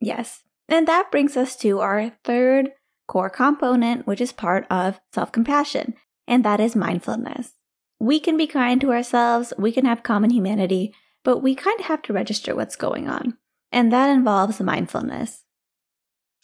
Yes. 0.00 0.42
And 0.68 0.88
that 0.88 1.12
brings 1.12 1.36
us 1.36 1.54
to 1.58 1.78
our 1.80 2.10
third 2.24 2.72
core 3.06 3.30
component, 3.30 4.06
which 4.06 4.20
is 4.20 4.32
part 4.32 4.66
of 4.70 5.00
self 5.12 5.32
compassion, 5.32 5.94
and 6.26 6.44
that 6.44 6.60
is 6.60 6.76
mindfulness. 6.76 7.52
We 7.98 8.18
can 8.18 8.36
be 8.36 8.46
kind 8.46 8.80
to 8.80 8.92
ourselves, 8.92 9.52
we 9.58 9.72
can 9.72 9.84
have 9.84 10.02
common 10.02 10.30
humanity, 10.30 10.94
but 11.24 11.38
we 11.38 11.54
kind 11.54 11.78
of 11.80 11.86
have 11.86 12.02
to 12.02 12.12
register 12.12 12.54
what's 12.54 12.76
going 12.76 13.08
on. 13.08 13.36
And 13.70 13.92
that 13.92 14.10
involves 14.10 14.60
mindfulness. 14.60 15.44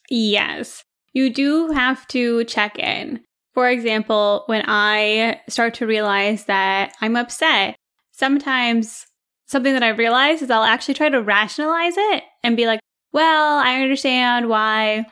Yes, 0.09 0.85
you 1.13 1.31
do 1.33 1.69
have 1.73 2.07
to 2.09 2.45
check 2.45 2.79
in. 2.79 3.21
For 3.55 3.69
example, 3.69 4.45
when 4.47 4.63
I 4.67 5.41
start 5.49 5.75
to 5.75 5.87
realize 5.87 6.45
that 6.45 6.93
I'm 7.01 7.17
upset, 7.17 7.77
sometimes 8.13 9.07
something 9.47 9.73
that 9.73 9.83
I've 9.83 9.99
realized 9.99 10.43
is 10.43 10.51
I'll 10.51 10.63
actually 10.63 10.95
try 10.95 11.09
to 11.09 11.23
rationalize 11.23 11.95
it 11.97 12.23
and 12.45 12.57
be 12.57 12.67
like, 12.67 12.81
well, 13.13 13.59
I 13.59 13.81
understand 13.83 14.49
why 14.49 15.07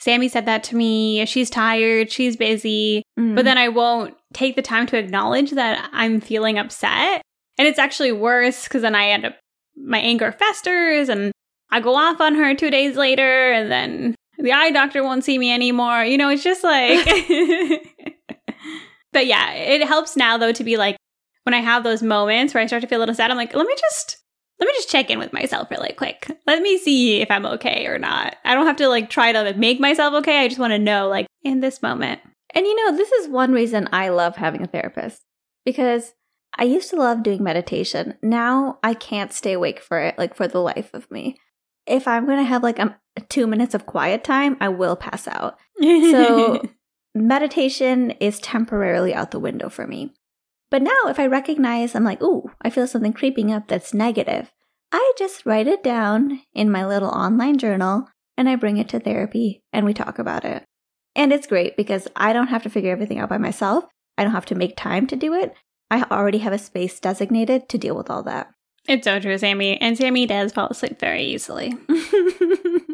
Sammy 0.00 0.28
said 0.28 0.46
that 0.46 0.62
to 0.64 0.76
me. 0.76 1.24
She's 1.26 1.50
tired, 1.50 2.10
she's 2.10 2.36
busy, 2.36 3.02
Mm. 3.18 3.34
but 3.36 3.44
then 3.44 3.58
I 3.58 3.68
won't 3.68 4.14
take 4.32 4.56
the 4.56 4.62
time 4.62 4.86
to 4.86 4.96
acknowledge 4.98 5.50
that 5.52 5.88
I'm 5.92 6.20
feeling 6.20 6.58
upset. 6.58 7.22
And 7.58 7.68
it's 7.68 7.78
actually 7.78 8.12
worse 8.12 8.64
because 8.64 8.82
then 8.82 8.94
I 8.94 9.08
end 9.10 9.26
up, 9.26 9.36
my 9.76 9.98
anger 9.98 10.32
festers 10.32 11.08
and 11.08 11.32
I 11.70 11.80
go 11.80 11.94
off 11.96 12.20
on 12.20 12.34
her 12.34 12.54
two 12.54 12.70
days 12.70 12.96
later 12.96 13.52
and 13.52 13.70
then 13.70 14.14
the 14.38 14.52
eye 14.52 14.70
doctor 14.70 15.02
won't 15.02 15.24
see 15.24 15.38
me 15.38 15.52
anymore. 15.52 16.02
You 16.04 16.16
know, 16.16 16.30
it's 16.30 16.42
just 16.42 16.64
like, 16.64 17.06
but 19.12 19.26
yeah, 19.26 19.52
it 19.52 19.86
helps 19.86 20.16
now 20.16 20.36
though 20.38 20.52
to 20.52 20.64
be 20.64 20.76
like, 20.76 20.96
when 21.44 21.54
I 21.54 21.58
have 21.60 21.84
those 21.84 22.02
moments 22.02 22.54
where 22.54 22.62
I 22.62 22.66
start 22.66 22.82
to 22.82 22.88
feel 22.88 22.98
a 22.98 23.00
little 23.00 23.14
sad, 23.14 23.30
I'm 23.30 23.36
like, 23.36 23.54
let 23.54 23.66
me 23.66 23.74
just 23.78 24.16
let 24.60 24.66
me 24.66 24.72
just 24.74 24.90
check 24.90 25.08
in 25.10 25.18
with 25.18 25.32
myself 25.32 25.70
really 25.70 25.94
quick. 25.94 26.30
Let 26.46 26.60
me 26.60 26.76
see 26.76 27.22
if 27.22 27.30
I'm 27.30 27.46
okay 27.46 27.86
or 27.86 27.98
not. 27.98 28.36
I 28.44 28.54
don't 28.54 28.66
have 28.66 28.76
to 28.76 28.88
like 28.88 29.08
try 29.08 29.32
to 29.32 29.54
make 29.54 29.80
myself 29.80 30.12
okay. 30.16 30.40
I 30.40 30.48
just 30.48 30.60
want 30.60 30.72
to 30.72 30.78
know 30.78 31.08
like 31.08 31.26
in 31.42 31.60
this 31.60 31.82
moment. 31.82 32.20
And 32.54 32.66
you 32.66 32.76
know, 32.76 32.96
this 32.96 33.10
is 33.10 33.28
one 33.28 33.52
reason 33.52 33.88
I 33.90 34.10
love 34.10 34.36
having 34.36 34.62
a 34.62 34.66
therapist 34.66 35.22
because 35.64 36.12
I 36.58 36.64
used 36.64 36.90
to 36.90 36.96
love 36.96 37.22
doing 37.22 37.42
meditation. 37.42 38.14
Now 38.22 38.78
I 38.82 38.92
can't 38.92 39.32
stay 39.32 39.54
awake 39.54 39.80
for 39.80 39.98
it, 39.98 40.18
like 40.18 40.34
for 40.34 40.46
the 40.46 40.58
life 40.58 40.90
of 40.92 41.10
me. 41.10 41.38
If 41.86 42.06
I'm 42.06 42.26
going 42.26 42.38
to 42.38 42.44
have 42.44 42.62
like 42.62 42.78
a, 42.78 42.98
two 43.28 43.46
minutes 43.46 43.74
of 43.74 43.86
quiet 43.86 44.24
time, 44.24 44.58
I 44.60 44.68
will 44.68 44.94
pass 44.94 45.26
out. 45.26 45.56
So 45.80 46.62
meditation 47.14 48.10
is 48.12 48.38
temporarily 48.40 49.14
out 49.14 49.30
the 49.30 49.38
window 49.38 49.70
for 49.70 49.86
me. 49.86 50.12
But 50.70 50.82
now 50.82 51.00
if 51.06 51.18
I 51.18 51.26
recognize 51.26 51.94
I'm 51.94 52.04
like, 52.04 52.22
ooh, 52.22 52.50
I 52.62 52.70
feel 52.70 52.86
something 52.86 53.12
creeping 53.12 53.52
up 53.52 53.68
that's 53.68 53.94
negative, 53.94 54.50
I 54.92 55.12
just 55.18 55.46
write 55.46 55.66
it 55.66 55.82
down 55.82 56.40
in 56.54 56.70
my 56.70 56.86
little 56.86 57.10
online 57.10 57.58
journal 57.58 58.08
and 58.36 58.48
I 58.48 58.56
bring 58.56 58.76
it 58.76 58.88
to 58.90 59.00
therapy 59.00 59.62
and 59.72 59.84
we 59.84 59.94
talk 59.94 60.18
about 60.18 60.44
it. 60.44 60.64
And 61.14 61.32
it's 61.32 61.46
great 61.46 61.76
because 61.76 62.08
I 62.16 62.32
don't 62.32 62.48
have 62.48 62.62
to 62.62 62.70
figure 62.70 62.92
everything 62.92 63.18
out 63.18 63.28
by 63.28 63.38
myself. 63.38 63.84
I 64.16 64.24
don't 64.24 64.32
have 64.32 64.46
to 64.46 64.54
make 64.54 64.76
time 64.76 65.06
to 65.08 65.16
do 65.16 65.34
it. 65.34 65.54
I 65.90 66.02
already 66.04 66.38
have 66.38 66.52
a 66.52 66.58
space 66.58 67.00
designated 67.00 67.68
to 67.68 67.78
deal 67.78 67.96
with 67.96 68.10
all 68.10 68.22
that. 68.24 68.48
it's 68.88 69.04
so 69.04 69.18
true, 69.18 69.36
Sammy. 69.38 69.80
And 69.80 69.96
Sammy 69.98 70.26
does 70.26 70.52
fall 70.52 70.68
asleep 70.68 71.00
very 71.00 71.24
easily. 71.24 71.74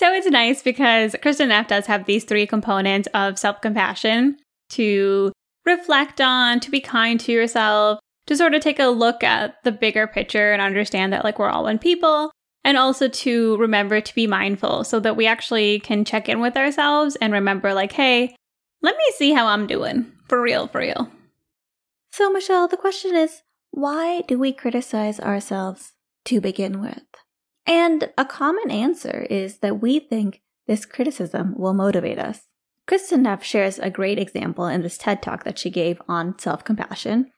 So 0.00 0.10
it's 0.14 0.26
nice 0.28 0.62
because 0.62 1.12
Kristin 1.22 1.48
Neff 1.48 1.68
does 1.68 1.84
have 1.84 2.06
these 2.06 2.24
three 2.24 2.46
components 2.46 3.06
of 3.12 3.38
self 3.38 3.60
compassion 3.60 4.38
to 4.70 5.30
reflect 5.64 6.20
on, 6.20 6.60
to 6.60 6.70
be 6.70 6.80
kind 6.80 7.18
to 7.20 7.32
yourself, 7.32 7.98
to 8.26 8.36
sort 8.36 8.54
of 8.54 8.62
take 8.62 8.78
a 8.78 8.86
look 8.86 9.22
at 9.24 9.62
the 9.64 9.72
bigger 9.72 10.06
picture 10.06 10.52
and 10.52 10.62
understand 10.62 11.12
that 11.12 11.24
like 11.24 11.38
we're 11.38 11.48
all 11.48 11.64
one 11.64 11.78
people, 11.78 12.30
and 12.64 12.76
also 12.76 13.08
to 13.08 13.56
remember 13.56 14.00
to 14.00 14.14
be 14.14 14.26
mindful 14.26 14.84
so 14.84 15.00
that 15.00 15.16
we 15.16 15.26
actually 15.26 15.80
can 15.80 16.04
check 16.04 16.28
in 16.28 16.40
with 16.40 16.56
ourselves 16.56 17.16
and 17.16 17.32
remember 17.32 17.74
like, 17.74 17.92
hey, 17.92 18.34
let 18.82 18.96
me 18.96 19.04
see 19.16 19.32
how 19.32 19.46
I'm 19.46 19.66
doing. 19.66 20.12
For 20.28 20.40
real, 20.40 20.68
for 20.68 20.78
real. 20.78 21.10
so, 22.12 22.30
Michelle, 22.30 22.68
the 22.68 22.76
question 22.76 23.14
is 23.14 23.42
why 23.70 24.22
do 24.22 24.38
we 24.38 24.52
criticize 24.52 25.20
ourselves 25.20 25.92
to 26.26 26.40
begin 26.40 26.80
with? 26.80 27.02
And 27.66 28.10
a 28.18 28.24
common 28.24 28.70
answer 28.70 29.26
is 29.30 29.58
that 29.58 29.80
we 29.80 30.00
think 30.00 30.40
this 30.66 30.84
criticism 30.84 31.54
will 31.56 31.74
motivate 31.74 32.18
us. 32.18 32.42
Kristin 32.90 33.20
Neff 33.20 33.44
shares 33.44 33.78
a 33.78 33.88
great 33.88 34.18
example 34.18 34.66
in 34.66 34.82
this 34.82 34.98
TED 34.98 35.22
talk 35.22 35.44
that 35.44 35.60
she 35.60 35.70
gave 35.70 36.02
on 36.08 36.36
self 36.40 36.64
compassion, 36.64 37.30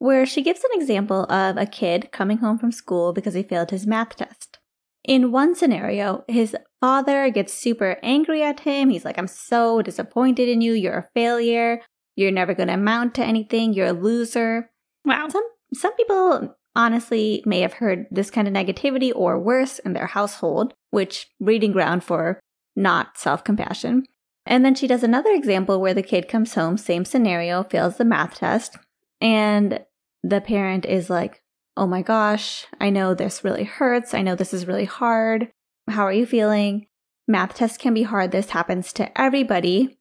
where 0.00 0.26
she 0.26 0.42
gives 0.42 0.64
an 0.64 0.80
example 0.80 1.30
of 1.30 1.56
a 1.56 1.64
kid 1.64 2.10
coming 2.10 2.38
home 2.38 2.58
from 2.58 2.72
school 2.72 3.12
because 3.12 3.34
he 3.34 3.44
failed 3.44 3.70
his 3.70 3.86
math 3.86 4.16
test. 4.16 4.58
In 5.04 5.30
one 5.30 5.54
scenario, 5.54 6.24
his 6.26 6.56
father 6.80 7.30
gets 7.30 7.54
super 7.54 7.98
angry 8.02 8.42
at 8.42 8.60
him. 8.60 8.90
He's 8.90 9.04
like, 9.04 9.16
I'm 9.16 9.28
so 9.28 9.80
disappointed 9.80 10.48
in 10.48 10.60
you. 10.60 10.72
You're 10.72 10.98
a 10.98 11.08
failure. 11.14 11.82
You're 12.16 12.32
never 12.32 12.52
going 12.52 12.66
to 12.66 12.74
amount 12.74 13.14
to 13.14 13.24
anything. 13.24 13.74
You're 13.74 13.86
a 13.86 13.92
loser. 13.92 14.72
Wow. 15.04 15.28
Some 15.28 15.44
some 15.72 15.94
people 15.94 16.56
honestly 16.74 17.44
may 17.46 17.60
have 17.60 17.74
heard 17.74 18.06
this 18.10 18.30
kind 18.32 18.48
of 18.48 18.54
negativity 18.54 19.12
or 19.14 19.38
worse 19.38 19.78
in 19.78 19.92
their 19.92 20.08
household, 20.08 20.74
which 20.90 21.28
breeding 21.40 21.70
ground 21.70 22.02
for 22.02 22.40
not 22.74 23.16
self-compassion. 23.16 24.02
And 24.46 24.64
then 24.64 24.74
she 24.74 24.86
does 24.86 25.02
another 25.02 25.30
example 25.30 25.80
where 25.80 25.94
the 25.94 26.02
kid 26.02 26.28
comes 26.28 26.54
home, 26.54 26.78
same 26.78 27.04
scenario, 27.04 27.64
fails 27.64 27.96
the 27.96 28.04
math 28.04 28.36
test, 28.36 28.76
and 29.20 29.84
the 30.22 30.40
parent 30.40 30.86
is 30.86 31.10
like, 31.10 31.42
"Oh 31.76 31.86
my 31.86 32.02
gosh, 32.02 32.66
I 32.80 32.90
know 32.90 33.12
this 33.14 33.44
really 33.44 33.64
hurts. 33.64 34.14
I 34.14 34.22
know 34.22 34.34
this 34.34 34.54
is 34.54 34.66
really 34.66 34.84
hard. 34.84 35.50
How 35.88 36.04
are 36.04 36.12
you 36.12 36.26
feeling? 36.26 36.86
Math 37.28 37.54
tests 37.54 37.78
can 37.78 37.94
be 37.94 38.04
hard. 38.04 38.30
This 38.30 38.50
happens 38.50 38.92
to 38.94 39.20
everybody. 39.20 39.98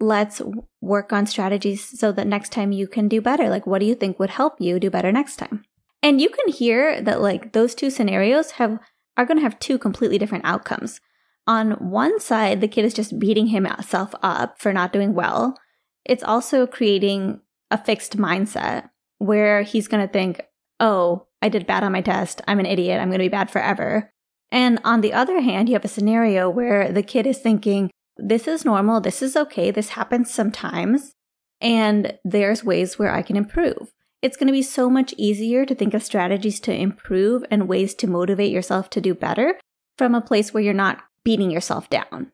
Let's 0.00 0.40
work 0.80 1.12
on 1.12 1.26
strategies 1.26 1.98
so 1.98 2.12
that 2.12 2.26
next 2.26 2.50
time 2.50 2.72
you 2.72 2.88
can 2.88 3.08
do 3.08 3.20
better. 3.20 3.48
Like, 3.48 3.66
what 3.66 3.80
do 3.80 3.86
you 3.86 3.94
think 3.94 4.18
would 4.18 4.30
help 4.30 4.54
you 4.58 4.80
do 4.80 4.90
better 4.90 5.12
next 5.12 5.36
time? 5.36 5.64
And 6.02 6.20
you 6.20 6.28
can 6.30 6.48
hear 6.48 7.00
that 7.00 7.20
like 7.20 7.52
those 7.52 7.74
two 7.74 7.90
scenarios 7.90 8.52
have 8.52 8.78
are 9.16 9.26
going 9.26 9.36
to 9.36 9.42
have 9.42 9.58
two 9.58 9.78
completely 9.78 10.18
different 10.18 10.44
outcomes. 10.44 11.00
On 11.46 11.72
one 11.72 12.20
side, 12.20 12.60
the 12.60 12.68
kid 12.68 12.84
is 12.84 12.94
just 12.94 13.18
beating 13.18 13.48
himself 13.48 14.14
up 14.22 14.60
for 14.60 14.72
not 14.72 14.92
doing 14.92 15.14
well. 15.14 15.58
It's 16.04 16.22
also 16.22 16.66
creating 16.66 17.40
a 17.70 17.82
fixed 17.82 18.16
mindset 18.16 18.90
where 19.18 19.62
he's 19.62 19.88
going 19.88 20.06
to 20.06 20.12
think, 20.12 20.40
"Oh, 20.78 21.26
I 21.40 21.48
did 21.48 21.66
bad 21.66 21.82
on 21.82 21.92
my 21.92 22.00
test. 22.00 22.40
I'm 22.46 22.60
an 22.60 22.66
idiot. 22.66 23.00
I'm 23.00 23.08
going 23.08 23.18
to 23.18 23.24
be 23.24 23.28
bad 23.28 23.50
forever." 23.50 24.10
And 24.50 24.78
on 24.84 25.00
the 25.00 25.12
other 25.12 25.40
hand, 25.40 25.68
you 25.68 25.74
have 25.74 25.84
a 25.84 25.88
scenario 25.88 26.48
where 26.50 26.92
the 26.92 27.02
kid 27.02 27.26
is 27.26 27.38
thinking, 27.38 27.90
"This 28.16 28.46
is 28.46 28.64
normal. 28.64 29.00
This 29.00 29.22
is 29.22 29.36
okay. 29.36 29.70
This 29.70 29.90
happens 29.90 30.32
sometimes." 30.32 31.12
And 31.60 32.18
there's 32.24 32.64
ways 32.64 32.98
where 32.98 33.12
I 33.12 33.22
can 33.22 33.36
improve 33.36 33.92
it's 34.22 34.36
going 34.36 34.46
to 34.46 34.52
be 34.52 34.62
so 34.62 34.88
much 34.88 35.12
easier 35.18 35.66
to 35.66 35.74
think 35.74 35.94
of 35.94 36.02
strategies 36.02 36.60
to 36.60 36.72
improve 36.72 37.44
and 37.50 37.68
ways 37.68 37.92
to 37.96 38.06
motivate 38.06 38.52
yourself 38.52 38.88
to 38.90 39.00
do 39.00 39.14
better 39.14 39.58
from 39.98 40.14
a 40.14 40.20
place 40.20 40.54
where 40.54 40.62
you're 40.62 40.72
not 40.72 41.02
beating 41.24 41.50
yourself 41.50 41.88
down. 41.90 42.32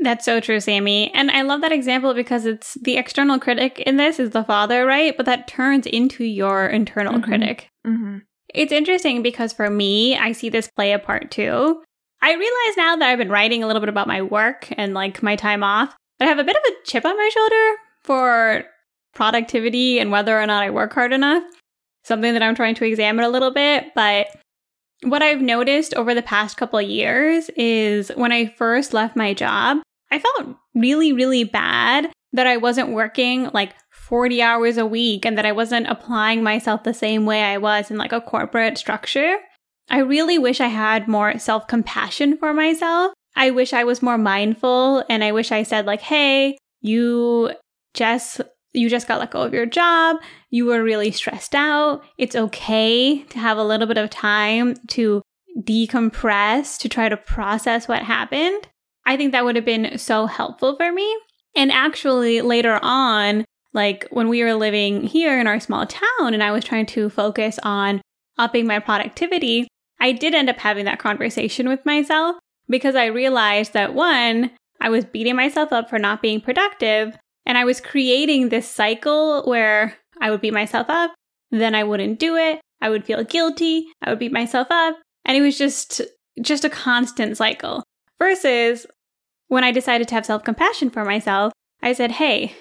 That's 0.00 0.24
so 0.24 0.38
true, 0.38 0.60
Sammy. 0.60 1.12
And 1.12 1.30
I 1.30 1.42
love 1.42 1.60
that 1.62 1.72
example 1.72 2.14
because 2.14 2.46
it's 2.46 2.74
the 2.82 2.96
external 2.96 3.38
critic 3.40 3.80
in 3.80 3.96
this 3.96 4.20
is 4.20 4.30
the 4.30 4.44
father, 4.44 4.86
right? 4.86 5.16
But 5.16 5.26
that 5.26 5.48
turns 5.48 5.86
into 5.86 6.22
your 6.24 6.66
internal 6.68 7.14
Mhm. 7.14 7.24
critic. 7.24 7.68
Mm-hmm. 7.86 8.18
It's 8.54 8.72
interesting 8.72 9.22
because 9.22 9.52
for 9.52 9.68
me, 9.68 10.16
I 10.16 10.32
see 10.32 10.48
this 10.50 10.68
play 10.68 10.92
a 10.92 10.98
part 11.00 11.30
too. 11.32 11.82
I 12.22 12.30
realize 12.30 12.76
now 12.76 12.96
that 12.96 13.08
I've 13.08 13.18
been 13.18 13.30
writing 13.30 13.62
a 13.62 13.66
little 13.66 13.80
bit 13.80 13.88
about 13.88 14.06
my 14.08 14.22
work 14.22 14.68
and 14.76 14.94
like 14.94 15.22
my 15.22 15.36
time 15.36 15.62
off, 15.64 15.94
but 16.18 16.26
I 16.26 16.28
have 16.28 16.38
a 16.38 16.44
bit 16.44 16.56
of 16.56 16.62
a 16.68 16.86
chip 16.86 17.04
on 17.04 17.16
my 17.16 17.30
shoulder 17.32 17.76
for 18.04 18.64
productivity 19.14 19.98
and 19.98 20.10
whether 20.10 20.40
or 20.40 20.46
not 20.46 20.62
I 20.62 20.70
work 20.70 20.92
hard 20.94 21.12
enough. 21.12 21.42
Something 22.04 22.32
that 22.34 22.42
I'm 22.42 22.54
trying 22.54 22.74
to 22.76 22.84
examine 22.86 23.24
a 23.24 23.28
little 23.28 23.50
bit. 23.50 23.86
But 23.94 24.28
what 25.02 25.22
I've 25.22 25.40
noticed 25.40 25.94
over 25.94 26.14
the 26.14 26.22
past 26.22 26.56
couple 26.56 26.78
of 26.78 26.88
years 26.88 27.50
is 27.56 28.10
when 28.16 28.32
I 28.32 28.46
first 28.46 28.92
left 28.92 29.16
my 29.16 29.34
job, 29.34 29.78
I 30.10 30.18
felt 30.18 30.56
really, 30.74 31.12
really 31.12 31.44
bad 31.44 32.10
that 32.32 32.46
I 32.46 32.56
wasn't 32.56 32.90
working 32.90 33.50
like 33.52 33.74
40 33.90 34.42
hours 34.42 34.76
a 34.76 34.86
week 34.86 35.24
and 35.24 35.36
that 35.38 35.46
I 35.46 35.52
wasn't 35.52 35.88
applying 35.88 36.42
myself 36.42 36.82
the 36.82 36.94
same 36.94 37.26
way 37.26 37.42
I 37.42 37.58
was 37.58 37.90
in 37.90 37.98
like 37.98 38.12
a 38.12 38.20
corporate 38.20 38.78
structure. 38.78 39.36
I 39.90 39.98
really 39.98 40.38
wish 40.38 40.60
I 40.60 40.68
had 40.68 41.08
more 41.08 41.38
self 41.38 41.66
compassion 41.68 42.36
for 42.36 42.52
myself. 42.52 43.12
I 43.36 43.50
wish 43.50 43.72
I 43.72 43.84
was 43.84 44.02
more 44.02 44.18
mindful 44.18 45.04
and 45.08 45.22
I 45.22 45.32
wish 45.32 45.52
I 45.52 45.62
said, 45.62 45.86
like, 45.86 46.00
hey, 46.00 46.58
you 46.80 47.52
just. 47.94 48.40
You 48.78 48.88
just 48.88 49.08
got 49.08 49.18
let 49.18 49.32
go 49.32 49.42
of 49.42 49.52
your 49.52 49.66
job. 49.66 50.16
You 50.50 50.66
were 50.66 50.82
really 50.82 51.10
stressed 51.10 51.54
out. 51.54 52.02
It's 52.16 52.36
okay 52.36 53.22
to 53.24 53.38
have 53.38 53.58
a 53.58 53.64
little 53.64 53.86
bit 53.86 53.98
of 53.98 54.10
time 54.10 54.74
to 54.88 55.22
decompress, 55.60 56.78
to 56.78 56.88
try 56.88 57.08
to 57.08 57.16
process 57.16 57.88
what 57.88 58.02
happened. 58.02 58.68
I 59.04 59.16
think 59.16 59.32
that 59.32 59.44
would 59.44 59.56
have 59.56 59.64
been 59.64 59.98
so 59.98 60.26
helpful 60.26 60.76
for 60.76 60.92
me. 60.92 61.16
And 61.56 61.72
actually, 61.72 62.40
later 62.40 62.78
on, 62.82 63.44
like 63.72 64.06
when 64.10 64.28
we 64.28 64.44
were 64.44 64.54
living 64.54 65.02
here 65.02 65.40
in 65.40 65.46
our 65.46 65.60
small 65.60 65.86
town 65.86 66.34
and 66.34 66.42
I 66.42 66.52
was 66.52 66.64
trying 66.64 66.86
to 66.86 67.10
focus 67.10 67.58
on 67.62 68.00
upping 68.38 68.66
my 68.66 68.78
productivity, 68.78 69.66
I 70.00 70.12
did 70.12 70.34
end 70.34 70.48
up 70.48 70.58
having 70.58 70.84
that 70.84 71.00
conversation 71.00 71.68
with 71.68 71.84
myself 71.84 72.36
because 72.68 72.94
I 72.94 73.06
realized 73.06 73.72
that 73.72 73.94
one, 73.94 74.52
I 74.80 74.90
was 74.90 75.04
beating 75.04 75.34
myself 75.34 75.72
up 75.72 75.90
for 75.90 75.98
not 75.98 76.22
being 76.22 76.40
productive 76.40 77.16
and 77.48 77.58
I 77.58 77.64
was 77.64 77.80
creating 77.80 78.50
this 78.50 78.68
cycle 78.68 79.42
where 79.44 79.96
I 80.20 80.30
would 80.30 80.40
beat 80.40 80.52
myself 80.52 80.86
up, 80.88 81.12
then 81.50 81.74
I 81.74 81.82
wouldn't 81.82 82.20
do 82.20 82.36
it, 82.36 82.60
I 82.80 82.90
would 82.90 83.04
feel 83.04 83.24
guilty, 83.24 83.86
I 84.02 84.10
would 84.10 84.18
beat 84.20 84.32
myself 84.32 84.68
up, 84.70 84.96
and 85.24 85.36
it 85.36 85.40
was 85.40 85.58
just 85.58 86.00
just 86.40 86.64
a 86.64 86.70
constant 86.70 87.36
cycle. 87.36 87.82
Versus 88.18 88.86
when 89.48 89.64
I 89.64 89.72
decided 89.72 90.06
to 90.08 90.14
have 90.14 90.26
self-compassion 90.26 90.90
for 90.90 91.04
myself, 91.04 91.52
I 91.82 91.92
said, 91.94 92.12
"Hey, 92.12 92.54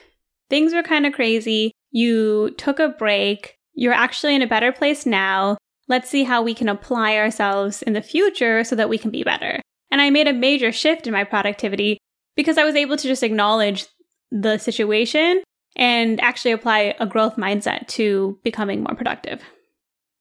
things 0.50 0.74
were 0.74 0.84
kind 0.84 1.06
of 1.06 1.14
crazy. 1.14 1.72
You 1.92 2.52
took 2.58 2.80
a 2.80 2.90
break. 2.90 3.56
You're 3.74 3.94
actually 3.94 4.36
in 4.36 4.42
a 4.42 4.48
better 4.48 4.72
place 4.72 5.06
now. 5.06 5.58
let's 5.90 6.10
see 6.10 6.26
how 6.26 6.42
we 6.42 6.54
can 6.54 6.68
apply 6.68 7.16
ourselves 7.16 7.82
in 7.82 7.94
the 7.94 8.02
future 8.02 8.62
so 8.66 8.76
that 8.76 8.90
we 8.90 8.98
can 8.98 9.10
be 9.10 9.24
better. 9.24 9.62
And 9.90 10.02
I 10.02 10.10
made 10.10 10.28
a 10.28 10.34
major 10.34 10.72
shift 10.74 11.08
in 11.08 11.14
my 11.14 11.24
productivity 11.24 11.98
because 12.36 12.58
I 12.58 12.66
was 12.66 12.76
able 12.76 12.98
to 12.98 13.08
just 13.08 13.24
acknowledge 13.24 13.88
the 14.32 14.58
situation 14.58 15.42
and 15.76 16.20
actually 16.22 16.52
apply 16.52 16.96
a 17.00 17.06
growth 17.06 17.36
mindset 17.36 17.88
to 17.88 18.40
becoming 18.44 18.84
more 18.84 18.96
productive. 18.96 19.42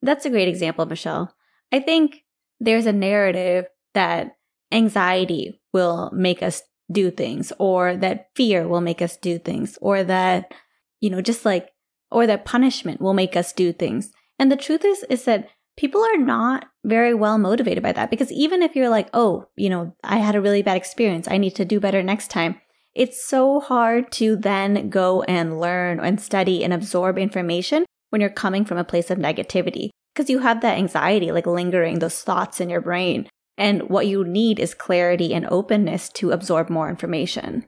That's 0.03 0.27
a 0.27 0.31
great 0.31 0.49
example, 0.49 0.87
Michelle. 0.87 1.35
I 1.73 1.81
think 1.81 2.25
there's 2.61 2.87
a 2.87 2.93
narrative 2.93 3.67
that 3.95 4.37
anxiety 4.73 5.61
will 5.73 6.11
make 6.13 6.43
us 6.43 6.63
do 6.93 7.11
things, 7.11 7.53
or 7.59 7.97
that 7.97 8.29
fear 8.37 8.69
will 8.69 8.81
make 8.81 9.03
us 9.03 9.17
do 9.17 9.39
things, 9.39 9.77
or 9.81 10.05
that, 10.05 10.53
you 11.01 11.11
know, 11.11 11.21
just 11.21 11.45
like, 11.45 11.71
or 12.13 12.27
that 12.27 12.45
punishment 12.45 13.01
will 13.01 13.15
make 13.15 13.37
us 13.37 13.53
do 13.53 13.73
things. 13.73 14.13
And 14.39 14.53
the 14.53 14.57
truth 14.57 14.85
is, 14.85 15.05
is 15.11 15.25
that 15.25 15.49
people 15.77 16.01
are 16.01 16.19
not 16.19 16.67
very 16.85 17.15
well 17.15 17.39
motivated 17.39 17.83
by 17.83 17.93
that 17.93 18.11
because 18.11 18.31
even 18.33 18.63
if 18.63 18.77
you're 18.77 18.89
like, 18.89 19.09
oh, 19.13 19.47
you 19.57 19.69
know, 19.69 19.95
I 20.05 20.19
had 20.19 20.37
a 20.37 20.41
really 20.41 20.63
bad 20.63 20.77
experience, 20.77 21.27
I 21.29 21.39
need 21.39 21.57
to 21.57 21.65
do 21.65 21.81
better 21.81 22.03
next 22.03 22.29
time. 22.31 22.61
It's 22.97 23.23
so 23.23 23.61
hard 23.61 24.11
to 24.13 24.37
then 24.37 24.89
go 24.89 25.23
and 25.25 25.61
learn 25.61 26.01
and 26.01 26.19
study 26.19 26.65
and 26.65 26.73
absorb 26.73 27.19
information 27.19 27.85
when 28.09 28.23
you're 28.23 28.31
coming 28.31 28.65
from 28.65 28.79
a 28.79 28.85
place 28.85 29.11
of 29.11 29.19
negativity 29.19 29.91
because 30.15 30.31
you 30.31 30.39
have 30.39 30.63
that 30.63 30.79
anxiety 30.79 31.31
like 31.31 31.47
lingering, 31.47 31.99
those 31.99 32.23
thoughts 32.23 32.59
in 32.59 32.71
your 32.71 32.81
brain. 32.81 33.29
And 33.59 33.91
what 33.91 34.07
you 34.07 34.25
need 34.25 34.59
is 34.59 34.73
clarity 34.73 35.35
and 35.35 35.47
openness 35.51 36.09
to 36.15 36.31
absorb 36.31 36.71
more 36.71 36.89
information. 36.89 37.67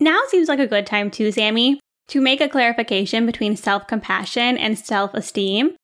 Now 0.00 0.20
seems 0.26 0.48
like 0.48 0.58
a 0.58 0.66
good 0.66 0.86
time 0.86 1.08
too, 1.08 1.30
Sammy, 1.30 1.78
to 2.08 2.20
make 2.20 2.40
a 2.40 2.48
clarification 2.48 3.26
between 3.26 3.54
self 3.54 3.86
compassion 3.86 4.58
and 4.58 4.76
self 4.76 5.14
esteem. 5.14 5.76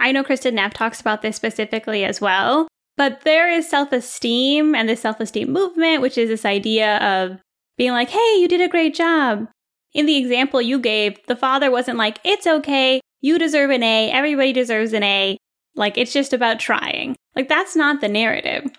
I 0.00 0.10
know 0.10 0.24
Kristin 0.24 0.54
Neff 0.54 0.74
talks 0.74 1.00
about 1.00 1.22
this 1.22 1.36
specifically 1.36 2.04
as 2.04 2.20
well, 2.20 2.66
but 2.96 3.20
there 3.20 3.48
is 3.48 3.70
self 3.70 3.92
esteem 3.92 4.74
and 4.74 4.88
the 4.88 4.96
self 4.96 5.20
esteem 5.20 5.52
movement, 5.52 6.02
which 6.02 6.18
is 6.18 6.28
this 6.28 6.44
idea 6.44 6.96
of 6.98 7.38
being 7.76 7.92
like, 7.92 8.10
hey, 8.10 8.36
you 8.38 8.48
did 8.48 8.60
a 8.60 8.68
great 8.68 8.94
job. 8.94 9.48
In 9.92 10.06
the 10.06 10.16
example 10.16 10.60
you 10.60 10.78
gave, 10.78 11.24
the 11.26 11.36
father 11.36 11.70
wasn't 11.70 11.98
like, 11.98 12.18
it's 12.24 12.46
okay, 12.46 13.00
you 13.20 13.38
deserve 13.38 13.70
an 13.70 13.82
A, 13.82 14.10
everybody 14.10 14.52
deserves 14.52 14.92
an 14.92 15.02
A. 15.02 15.36
Like, 15.76 15.98
it's 15.98 16.12
just 16.12 16.32
about 16.32 16.60
trying. 16.60 17.16
Like, 17.34 17.48
that's 17.48 17.74
not 17.74 18.00
the 18.00 18.08
narrative. 18.08 18.70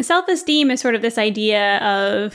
Self 0.00 0.28
esteem 0.28 0.70
is 0.70 0.80
sort 0.80 0.94
of 0.94 1.02
this 1.02 1.18
idea 1.18 1.78
of 1.78 2.34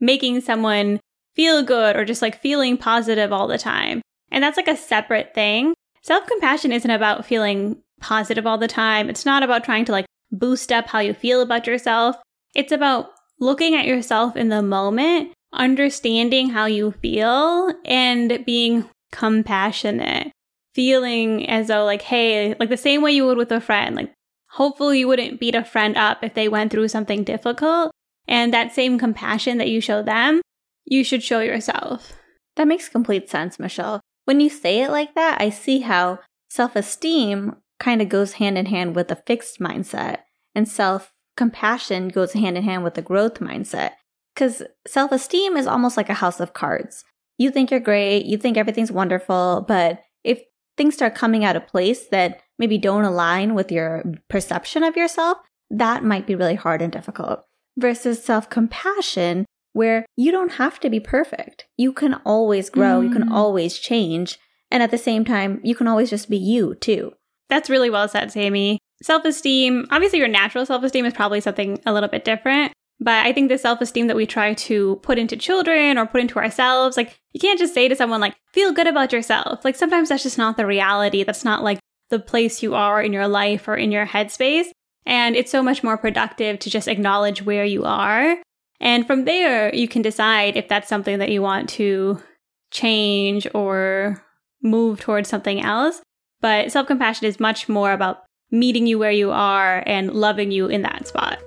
making 0.00 0.40
someone 0.40 1.00
feel 1.34 1.62
good 1.62 1.96
or 1.96 2.04
just 2.04 2.22
like 2.22 2.40
feeling 2.40 2.76
positive 2.76 3.32
all 3.32 3.46
the 3.46 3.58
time. 3.58 4.02
And 4.30 4.42
that's 4.42 4.56
like 4.56 4.68
a 4.68 4.76
separate 4.76 5.34
thing. 5.34 5.74
Self 6.02 6.26
compassion 6.26 6.72
isn't 6.72 6.90
about 6.90 7.24
feeling 7.24 7.80
positive 8.00 8.46
all 8.46 8.58
the 8.58 8.68
time. 8.68 9.08
It's 9.08 9.26
not 9.26 9.42
about 9.42 9.64
trying 9.64 9.84
to 9.86 9.92
like 9.92 10.06
boost 10.30 10.72
up 10.72 10.88
how 10.88 10.98
you 10.98 11.14
feel 11.14 11.40
about 11.40 11.66
yourself. 11.66 12.16
It's 12.54 12.72
about 12.72 13.10
looking 13.40 13.74
at 13.74 13.86
yourself 13.86 14.36
in 14.36 14.48
the 14.48 14.62
moment, 14.62 15.32
understanding 15.52 16.50
how 16.50 16.66
you 16.66 16.92
feel, 16.92 17.72
and 17.84 18.44
being 18.44 18.88
compassionate. 19.12 20.32
Feeling 20.74 21.48
as 21.48 21.68
though, 21.68 21.84
like, 21.84 22.02
hey, 22.02 22.54
like 22.60 22.68
the 22.68 22.76
same 22.76 23.02
way 23.02 23.12
you 23.12 23.26
would 23.26 23.38
with 23.38 23.50
a 23.50 23.60
friend, 23.60 23.96
like, 23.96 24.12
hopefully 24.50 25.00
you 25.00 25.08
wouldn't 25.08 25.40
beat 25.40 25.54
a 25.54 25.64
friend 25.64 25.96
up 25.96 26.22
if 26.22 26.34
they 26.34 26.48
went 26.48 26.70
through 26.70 26.88
something 26.88 27.24
difficult. 27.24 27.90
And 28.28 28.52
that 28.52 28.74
same 28.74 28.98
compassion 28.98 29.58
that 29.58 29.70
you 29.70 29.80
show 29.80 30.02
them, 30.02 30.40
you 30.84 31.02
should 31.02 31.22
show 31.22 31.40
yourself. 31.40 32.12
That 32.56 32.68
makes 32.68 32.88
complete 32.88 33.30
sense, 33.30 33.58
Michelle. 33.58 34.00
When 34.24 34.40
you 34.40 34.50
say 34.50 34.82
it 34.82 34.90
like 34.90 35.14
that, 35.14 35.40
I 35.40 35.50
see 35.50 35.80
how 35.80 36.20
self 36.50 36.76
esteem 36.76 37.56
kind 37.80 38.02
of 38.02 38.08
goes 38.08 38.34
hand 38.34 38.58
in 38.58 38.66
hand 38.66 38.94
with 38.94 39.10
a 39.10 39.16
fixed 39.16 39.58
mindset, 39.60 40.18
and 40.54 40.68
self 40.68 41.12
compassion 41.36 42.08
goes 42.08 42.32
hand 42.32 42.56
in 42.56 42.64
hand 42.64 42.84
with 42.84 42.98
a 42.98 43.02
growth 43.02 43.40
mindset. 43.40 43.92
Because 44.38 44.62
self 44.86 45.10
esteem 45.10 45.56
is 45.56 45.66
almost 45.66 45.96
like 45.96 46.08
a 46.08 46.14
house 46.14 46.38
of 46.38 46.52
cards. 46.52 47.04
You 47.38 47.50
think 47.50 47.72
you're 47.72 47.80
great, 47.80 48.24
you 48.24 48.38
think 48.38 48.56
everything's 48.56 48.92
wonderful, 48.92 49.64
but 49.66 50.00
if 50.22 50.40
things 50.76 50.94
start 50.94 51.16
coming 51.16 51.44
out 51.44 51.56
of 51.56 51.66
place 51.66 52.06
that 52.12 52.40
maybe 52.56 52.78
don't 52.78 53.04
align 53.04 53.56
with 53.56 53.72
your 53.72 54.04
perception 54.30 54.84
of 54.84 54.96
yourself, 54.96 55.38
that 55.70 56.04
might 56.04 56.24
be 56.24 56.36
really 56.36 56.54
hard 56.54 56.82
and 56.82 56.92
difficult. 56.92 57.40
Versus 57.76 58.22
self 58.22 58.48
compassion 58.48 59.44
where 59.72 60.06
you 60.16 60.30
don't 60.30 60.52
have 60.52 60.78
to 60.80 60.90
be 60.90 61.00
perfect. 61.00 61.66
You 61.76 61.92
can 61.92 62.14
always 62.24 62.70
grow, 62.70 63.00
mm. 63.00 63.04
you 63.04 63.10
can 63.10 63.28
mm. 63.28 63.32
always 63.32 63.76
change. 63.76 64.38
And 64.70 64.84
at 64.84 64.92
the 64.92 64.98
same 64.98 65.24
time, 65.24 65.60
you 65.64 65.74
can 65.74 65.88
always 65.88 66.10
just 66.10 66.30
be 66.30 66.36
you 66.36 66.76
too. 66.76 67.12
That's 67.48 67.70
really 67.70 67.90
well 67.90 68.06
said, 68.06 68.30
Sammy. 68.30 68.78
Self 69.02 69.24
esteem, 69.24 69.86
obviously, 69.90 70.20
your 70.20 70.28
natural 70.28 70.64
self 70.64 70.84
esteem 70.84 71.06
is 71.06 71.14
probably 71.14 71.40
something 71.40 71.80
a 71.84 71.92
little 71.92 72.08
bit 72.08 72.24
different. 72.24 72.72
But 73.00 73.26
I 73.26 73.32
think 73.32 73.48
the 73.48 73.58
self 73.58 73.80
esteem 73.80 74.08
that 74.08 74.16
we 74.16 74.26
try 74.26 74.54
to 74.54 74.96
put 75.02 75.18
into 75.18 75.36
children 75.36 75.98
or 75.98 76.06
put 76.06 76.20
into 76.20 76.38
ourselves, 76.38 76.96
like, 76.96 77.18
you 77.32 77.40
can't 77.40 77.58
just 77.58 77.74
say 77.74 77.88
to 77.88 77.96
someone, 77.96 78.20
like, 78.20 78.34
feel 78.52 78.72
good 78.72 78.88
about 78.88 79.12
yourself. 79.12 79.64
Like, 79.64 79.76
sometimes 79.76 80.08
that's 80.08 80.24
just 80.24 80.38
not 80.38 80.56
the 80.56 80.66
reality. 80.66 81.22
That's 81.22 81.44
not 81.44 81.62
like 81.62 81.78
the 82.10 82.18
place 82.18 82.62
you 82.62 82.74
are 82.74 83.00
in 83.00 83.12
your 83.12 83.28
life 83.28 83.68
or 83.68 83.76
in 83.76 83.92
your 83.92 84.06
headspace. 84.06 84.66
And 85.06 85.36
it's 85.36 85.50
so 85.50 85.62
much 85.62 85.82
more 85.84 85.96
productive 85.96 86.58
to 86.58 86.70
just 86.70 86.88
acknowledge 86.88 87.42
where 87.42 87.64
you 87.64 87.84
are 87.84 88.38
and 88.80 89.06
from 89.06 89.24
there, 89.24 89.74
you 89.74 89.88
can 89.88 90.02
decide 90.02 90.56
if 90.56 90.68
that's 90.68 90.88
something 90.88 91.18
that 91.18 91.30
you 91.30 91.42
want 91.42 91.68
to 91.70 92.22
change 92.70 93.46
or 93.54 94.24
move 94.62 95.00
towards 95.00 95.28
something 95.28 95.60
else. 95.60 96.00
But 96.40 96.70
self 96.70 96.86
compassion 96.86 97.26
is 97.26 97.40
much 97.40 97.68
more 97.68 97.92
about 97.92 98.22
meeting 98.50 98.86
you 98.86 98.98
where 98.98 99.10
you 99.10 99.30
are 99.30 99.82
and 99.86 100.12
loving 100.12 100.50
you 100.52 100.66
in 100.66 100.82
that 100.82 101.08
spot. 101.08 101.38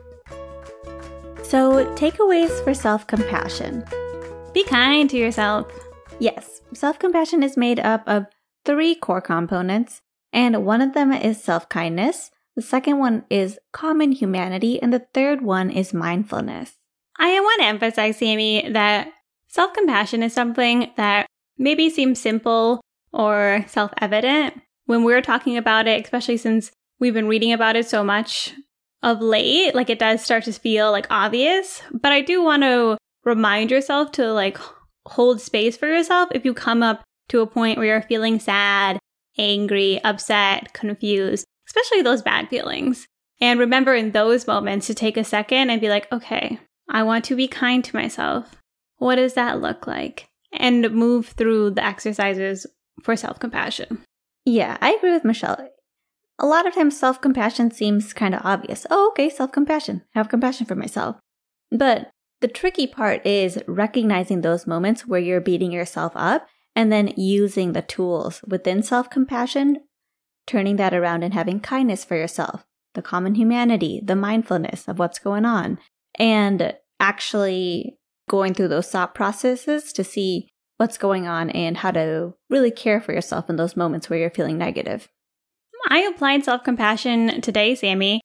So, 1.44 1.86
takeaways 1.96 2.64
for 2.64 2.74
self 2.74 3.08
compassion 3.08 3.84
be 4.54 4.64
kind 4.64 5.10
to 5.10 5.18
yourself. 5.18 5.68
Yes, 6.20 6.62
self 6.74 7.00
compassion 7.00 7.44
is 7.44 7.58
made 7.58 7.80
up 7.80 8.04
of 8.08 8.26
three 8.66 8.96
core 8.96 9.22
components, 9.22 10.02
and 10.34 10.66
one 10.66 10.82
of 10.82 10.94
them 10.94 11.12
is 11.12 11.42
self 11.44 11.70
kindness, 11.70 12.32
the 12.56 12.62
second 12.62 13.00
one 13.00 13.24
is 13.30 13.60
common 13.72 14.12
humanity, 14.12 14.82
and 14.82 14.94
the 14.94 15.08
third 15.14 15.42
one 15.42 15.70
is 15.70 15.94
mindfulness. 15.94 16.74
I 17.18 17.40
want 17.40 17.62
to 17.62 17.68
emphasize, 17.68 18.18
Sammy, 18.18 18.70
that 18.72 19.12
self 19.48 19.74
compassion 19.74 20.24
is 20.24 20.34
something 20.34 20.92
that 20.98 21.28
maybe 21.58 21.90
seems 21.90 22.20
simple 22.20 22.82
or 23.14 23.64
self 23.68 23.92
evident 24.00 24.62
when 24.86 25.04
we're 25.04 25.22
talking 25.22 25.58
about 25.58 25.88
it, 25.88 26.04
especially 26.04 26.38
since 26.38 26.72
we've 27.00 27.14
been 27.14 27.28
reading 27.28 27.54
about 27.54 27.76
it 27.76 27.88
so 27.88 28.04
much 28.04 28.54
of 29.04 29.22
late. 29.22 29.76
Like 29.76 29.90
it 29.90 30.00
does 30.00 30.24
start 30.24 30.44
to 30.46 30.54
feel 30.54 30.92
like 30.92 31.08
obvious, 31.10 31.82
but 31.92 32.12
I 32.12 32.22
do 32.22 32.44
want 32.44 32.64
to 32.64 32.98
remind 33.24 33.72
yourself 33.72 34.12
to 34.14 34.32
like 34.32 34.58
hold 35.08 35.42
space 35.42 35.78
for 35.78 35.88
yourself 35.88 36.30
if 36.34 36.46
you 36.46 36.54
come 36.54 36.84
up 36.84 37.04
to 37.30 37.42
a 37.42 37.48
point 37.48 37.78
where 37.78 37.88
you're 37.88 38.02
feeling 38.02 38.40
sad, 38.40 39.00
angry, 39.38 40.04
upset, 40.04 40.74
confused, 40.74 41.46
especially 41.68 42.02
those 42.02 42.22
bad 42.22 42.50
feelings. 42.50 43.08
And 43.40 43.60
remember 43.60 43.96
in 43.96 44.12
those 44.12 44.46
moments 44.46 44.88
to 44.88 44.94
take 44.94 45.18
a 45.18 45.24
second 45.24 45.70
and 45.70 45.82
be 45.82 45.90
like, 45.90 46.12
okay, 46.12 46.60
I 46.90 47.04
want 47.04 47.26
to 47.26 47.36
be 47.36 47.48
kind 47.48 47.84
to 47.84 47.96
myself. 47.96 48.56
What 48.98 49.16
does 49.16 49.34
that 49.34 49.62
look 49.62 49.88
like? 49.88 50.28
And 50.54 50.92
move 50.92 51.30
through 51.30 51.72
the 51.72 51.84
exercises 51.84 52.68
for 53.02 53.16
self 53.16 53.40
compassion. 53.40 54.04
Yeah, 54.46 54.78
I 54.82 54.92
agree 54.92 55.14
with 55.14 55.24
Michelle. 55.24 55.70
A 56.44 56.48
lot 56.48 56.66
of 56.66 56.74
times, 56.74 57.00
self 57.00 57.22
compassion 57.22 57.70
seems 57.70 58.14
kind 58.14 58.34
of 58.34 58.42
obvious. 58.44 58.88
Oh, 58.90 59.10
okay, 59.10 59.30
self 59.30 59.52
compassion. 59.52 60.02
Have 60.16 60.28
compassion 60.28 60.66
for 60.66 60.74
myself. 60.76 61.18
But 61.70 62.10
the 62.42 62.48
tricky 62.48 62.88
part 62.88 63.26
is 63.26 63.60
recognizing 63.68 64.42
those 64.42 64.66
moments 64.66 65.06
where 65.06 65.20
you're 65.20 65.40
beating 65.40 65.72
yourself 65.72 66.14
up 66.16 66.48
and 66.76 66.92
then 66.92 67.14
using 67.16 67.74
the 67.74 67.84
tools 67.84 68.42
within 68.48 68.82
self 68.82 69.08
compassion, 69.12 69.82
turning 70.48 70.78
that 70.78 70.96
around 70.96 71.22
and 71.22 71.36
having 71.36 71.60
kindness 71.60 72.04
for 72.04 72.16
yourself, 72.16 72.66
the 72.96 73.04
common 73.04 73.36
humanity, 73.36 74.02
the 74.04 74.16
mindfulness 74.16 74.88
of 74.88 74.98
what's 74.98 75.20
going 75.20 75.46
on, 75.46 75.78
and 76.18 76.76
actually 77.00 78.00
going 78.28 78.56
through 78.56 78.70
those 78.70 78.90
thought 78.90 79.14
processes 79.14 79.94
to 79.94 80.04
see 80.04 80.50
what's 80.78 80.98
going 80.98 81.28
on 81.28 81.52
and 81.52 81.78
how 81.78 81.92
to 81.92 82.34
really 82.50 82.72
care 82.72 83.00
for 83.00 83.14
yourself 83.14 83.48
in 83.48 83.58
those 83.58 83.78
moments 83.78 84.10
where 84.10 84.18
you're 84.18 84.32
feeling 84.32 84.58
negative. 84.58 85.08
I 85.90 86.00
applied 86.02 86.44
self 86.44 86.64
compassion 86.64 87.42
today, 87.42 87.76
Sammy. 87.76 88.22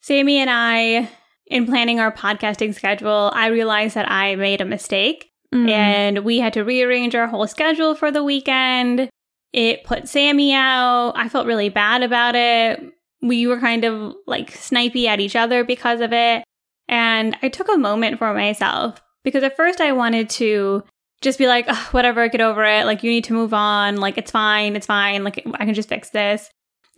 Sammy 0.00 0.38
and 0.38 0.50
I, 0.50 1.10
in 1.46 1.66
planning 1.66 2.00
our 2.00 2.12
podcasting 2.12 2.74
schedule, 2.74 3.30
I 3.34 3.48
realized 3.48 3.94
that 3.94 4.10
I 4.10 4.36
made 4.36 4.60
a 4.60 4.64
mistake 4.64 5.30
mm. 5.54 5.68
and 5.68 6.20
we 6.20 6.38
had 6.38 6.52
to 6.54 6.64
rearrange 6.64 7.14
our 7.14 7.26
whole 7.26 7.46
schedule 7.46 7.94
for 7.94 8.10
the 8.10 8.24
weekend. 8.24 9.08
It 9.52 9.84
put 9.84 10.08
Sammy 10.08 10.52
out. 10.52 11.12
I 11.16 11.28
felt 11.28 11.46
really 11.46 11.68
bad 11.68 12.02
about 12.02 12.34
it. 12.34 12.80
We 13.22 13.46
were 13.46 13.58
kind 13.58 13.84
of 13.84 14.14
like 14.26 14.52
snipey 14.52 15.06
at 15.06 15.20
each 15.20 15.36
other 15.36 15.64
because 15.64 16.00
of 16.00 16.12
it. 16.12 16.44
And 16.88 17.36
I 17.42 17.48
took 17.48 17.68
a 17.68 17.76
moment 17.76 18.18
for 18.18 18.32
myself 18.32 19.00
because 19.24 19.42
at 19.42 19.56
first 19.56 19.80
I 19.80 19.92
wanted 19.92 20.30
to 20.30 20.84
just 21.20 21.38
be 21.38 21.46
like, 21.46 21.68
whatever, 21.92 22.28
get 22.28 22.40
over 22.40 22.64
it. 22.64 22.84
Like, 22.84 23.02
you 23.02 23.10
need 23.10 23.24
to 23.24 23.32
move 23.32 23.52
on. 23.52 23.96
Like, 23.96 24.18
it's 24.18 24.30
fine. 24.30 24.76
It's 24.76 24.86
fine. 24.86 25.24
Like, 25.24 25.42
I 25.54 25.64
can 25.64 25.74
just 25.74 25.88
fix 25.88 26.10
this. 26.10 26.48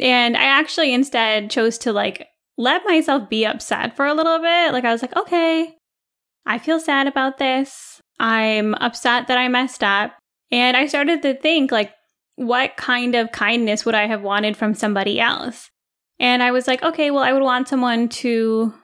And 0.01 0.37
I 0.37 0.45
actually 0.45 0.95
instead 0.95 1.51
chose 1.51 1.79
to 1.79 1.93
like 1.93 2.27
let 2.57 2.83
myself 2.85 3.29
be 3.29 3.45
upset 3.45 3.97
for 3.97 4.07
a 4.07 4.15
little 4.15 4.39
bit. 4.39 4.73
Like 4.73 4.85
I 4.85 4.93
was 4.93 5.03
like, 5.03 5.17
okay, 5.17 5.75
I 6.47 6.59
feel 6.59 6.81
sad 6.81 7.07
about 7.07 7.39
this. 7.39 8.01
I'm 8.19 8.75
upset 8.75 9.29
that 9.29 9.39
I 9.39 9.49
messed 9.49 9.83
up. 9.83 10.13
And 10.51 10.77
I 10.77 10.87
started 10.87 11.23
to 11.23 11.35
think 11.35 11.71
like, 11.73 11.93
what 12.37 12.77
kind 12.77 13.15
of 13.15 13.33
kindness 13.33 13.85
would 13.85 13.95
I 13.95 14.07
have 14.07 14.23
wanted 14.23 14.57
from 14.57 14.75
somebody 14.75 15.21
else? 15.21 15.69
And 16.19 16.43
I 16.43 16.51
was 16.53 16.67
like, 16.67 16.83
okay, 16.83 17.11
well, 17.11 17.23
I 17.23 17.33
would 17.33 17.43
want 17.43 17.69
someone 17.69 18.09
to 18.09 18.75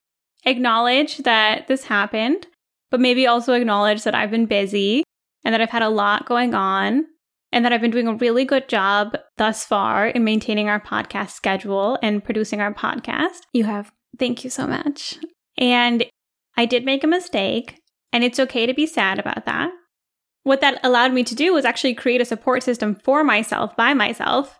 acknowledge 0.45 1.17
that 1.19 1.67
this 1.67 1.83
happened, 1.83 2.47
but 2.89 2.99
maybe 2.99 3.27
also 3.27 3.53
acknowledge 3.53 4.03
that 4.03 4.15
I've 4.15 4.31
been 4.31 4.45
busy 4.45 5.03
and 5.43 5.53
that 5.53 5.61
I've 5.61 5.69
had 5.69 5.81
a 5.81 5.89
lot 5.89 6.25
going 6.25 6.53
on 6.53 7.05
and 7.51 7.63
that 7.63 7.71
I've 7.71 7.81
been 7.81 7.91
doing 7.91 8.07
a 8.07 8.15
really 8.15 8.45
good 8.45 8.67
job 8.67 9.17
thus 9.37 9.65
far 9.65 10.07
in 10.07 10.23
maintaining 10.23 10.69
our 10.69 10.79
podcast 10.79 11.31
schedule 11.31 11.97
and 12.01 12.23
producing 12.23 12.61
our 12.61 12.73
podcast. 12.73 13.39
You 13.53 13.63
have. 13.65 13.91
Thank 14.19 14.43
you 14.43 14.49
so 14.49 14.67
much. 14.67 15.17
And 15.57 16.05
I 16.55 16.65
did 16.65 16.85
make 16.85 17.03
a 17.03 17.07
mistake, 17.07 17.79
and 18.11 18.23
it's 18.23 18.39
okay 18.39 18.65
to 18.65 18.73
be 18.73 18.85
sad 18.85 19.19
about 19.19 19.45
that. 19.45 19.71
What 20.43 20.61
that 20.61 20.79
allowed 20.83 21.13
me 21.13 21.23
to 21.25 21.35
do 21.35 21.53
was 21.53 21.65
actually 21.65 21.93
create 21.93 22.21
a 22.21 22.25
support 22.25 22.63
system 22.63 22.95
for 22.95 23.23
myself 23.23 23.75
by 23.75 23.93
myself. 23.93 24.59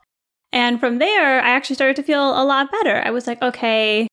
And 0.52 0.80
from 0.80 1.00
there, 1.00 1.42
I 1.42 1.50
actually 1.50 1.76
started 1.76 1.96
to 1.98 2.04
feel 2.04 2.32
a 2.32 2.44
lot 2.44 2.72
better. 2.72 3.02
I 3.06 3.12
was 3.12 3.28
like, 3.28 3.42
okay, 3.42 4.08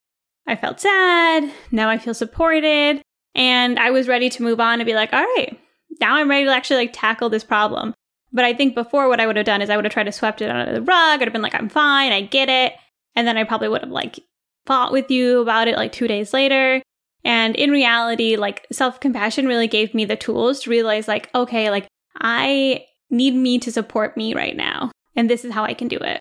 I 0.47 0.55
felt 0.55 0.79
sad. 0.79 1.51
Now 1.71 1.89
I 1.89 1.97
feel 1.97 2.13
supported. 2.13 3.01
And 3.35 3.79
I 3.79 3.91
was 3.91 4.07
ready 4.07 4.29
to 4.29 4.43
move 4.43 4.59
on 4.59 4.79
and 4.79 4.85
be 4.85 4.95
like, 4.95 5.11
all 5.13 5.23
right, 5.23 5.59
now 5.99 6.15
I'm 6.15 6.29
ready 6.29 6.45
to 6.45 6.51
actually 6.51 6.77
like 6.77 6.93
tackle 6.93 7.29
this 7.29 7.43
problem. 7.43 7.93
But 8.35 8.43
I 8.43 8.53
think 8.53 8.75
before 8.75 9.07
what 9.07 9.21
I 9.21 9.27
would 9.27 9.37
have 9.37 9.45
done 9.45 9.61
is 9.61 9.69
I 9.69 9.77
would 9.77 9.85
have 9.85 9.93
tried 9.93 10.03
to 10.03 10.11
swept 10.11 10.41
it 10.41 10.49
under 10.49 10.73
the 10.73 10.81
rug. 10.81 11.21
I'd 11.21 11.21
have 11.21 11.31
been 11.31 11.41
like, 11.41 11.55
I'm 11.55 11.69
fine, 11.69 12.11
I 12.11 12.19
get 12.19 12.49
it. 12.49 12.73
And 13.15 13.25
then 13.25 13.37
I 13.37 13.45
probably 13.45 13.69
would 13.69 13.81
have 13.81 13.89
like 13.89 14.19
fought 14.65 14.91
with 14.91 15.09
you 15.09 15.39
about 15.39 15.69
it 15.69 15.77
like 15.77 15.93
two 15.93 16.07
days 16.07 16.33
later. 16.33 16.81
And 17.23 17.55
in 17.55 17.71
reality, 17.71 18.35
like 18.35 18.67
self 18.73 18.99
compassion 18.99 19.47
really 19.47 19.69
gave 19.69 19.93
me 19.93 20.03
the 20.03 20.17
tools 20.17 20.59
to 20.61 20.69
realize, 20.69 21.07
like, 21.07 21.33
okay, 21.33 21.71
like 21.71 21.87
I 22.19 22.83
need 23.09 23.33
me 23.33 23.57
to 23.59 23.71
support 23.71 24.17
me 24.17 24.33
right 24.33 24.55
now. 24.55 24.91
And 25.15 25.29
this 25.29 25.45
is 25.45 25.53
how 25.53 25.63
I 25.63 25.73
can 25.73 25.87
do 25.87 25.97
it. 25.97 26.19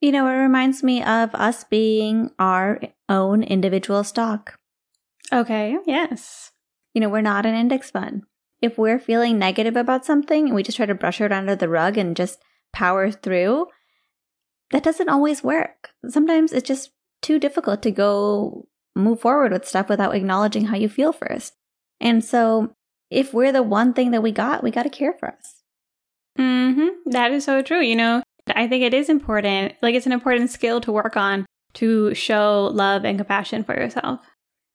You 0.00 0.10
know, 0.10 0.26
it 0.26 0.32
reminds 0.32 0.82
me 0.82 1.00
of 1.00 1.32
us 1.32 1.62
being 1.62 2.32
our 2.40 2.80
own 3.08 3.44
individual 3.44 4.02
stock. 4.02 4.56
Okay, 5.32 5.78
yes. 5.86 6.50
You 6.92 7.00
know, 7.00 7.08
we're 7.08 7.20
not 7.20 7.46
an 7.46 7.54
index 7.54 7.92
fund. 7.92 8.24
If 8.64 8.78
we're 8.78 8.98
feeling 8.98 9.38
negative 9.38 9.76
about 9.76 10.06
something 10.06 10.46
and 10.46 10.54
we 10.54 10.62
just 10.62 10.78
try 10.78 10.86
to 10.86 10.94
brush 10.94 11.20
it 11.20 11.30
under 11.30 11.54
the 11.54 11.68
rug 11.68 11.98
and 11.98 12.16
just 12.16 12.40
power 12.72 13.10
through, 13.10 13.66
that 14.70 14.82
doesn't 14.82 15.10
always 15.10 15.44
work. 15.44 15.90
Sometimes 16.08 16.50
it's 16.50 16.66
just 16.66 16.90
too 17.20 17.38
difficult 17.38 17.82
to 17.82 17.90
go 17.90 18.66
move 18.96 19.20
forward 19.20 19.52
with 19.52 19.68
stuff 19.68 19.90
without 19.90 20.14
acknowledging 20.14 20.64
how 20.64 20.76
you 20.76 20.88
feel 20.88 21.12
first. 21.12 21.52
And 22.00 22.24
so, 22.24 22.74
if 23.10 23.34
we're 23.34 23.52
the 23.52 23.62
one 23.62 23.92
thing 23.92 24.12
that 24.12 24.22
we 24.22 24.32
got, 24.32 24.62
we 24.62 24.70
got 24.70 24.84
to 24.84 24.88
care 24.88 25.12
for 25.12 25.28
us. 25.28 25.62
Mm-hmm. 26.38 27.10
That 27.10 27.32
is 27.32 27.44
so 27.44 27.60
true. 27.60 27.82
You 27.82 27.96
know, 27.96 28.22
I 28.48 28.66
think 28.66 28.82
it 28.82 28.94
is 28.94 29.10
important. 29.10 29.74
Like, 29.82 29.94
it's 29.94 30.06
an 30.06 30.12
important 30.12 30.48
skill 30.48 30.80
to 30.80 30.92
work 30.92 31.18
on 31.18 31.44
to 31.74 32.14
show 32.14 32.70
love 32.72 33.04
and 33.04 33.18
compassion 33.18 33.62
for 33.62 33.74
yourself. 33.74 34.20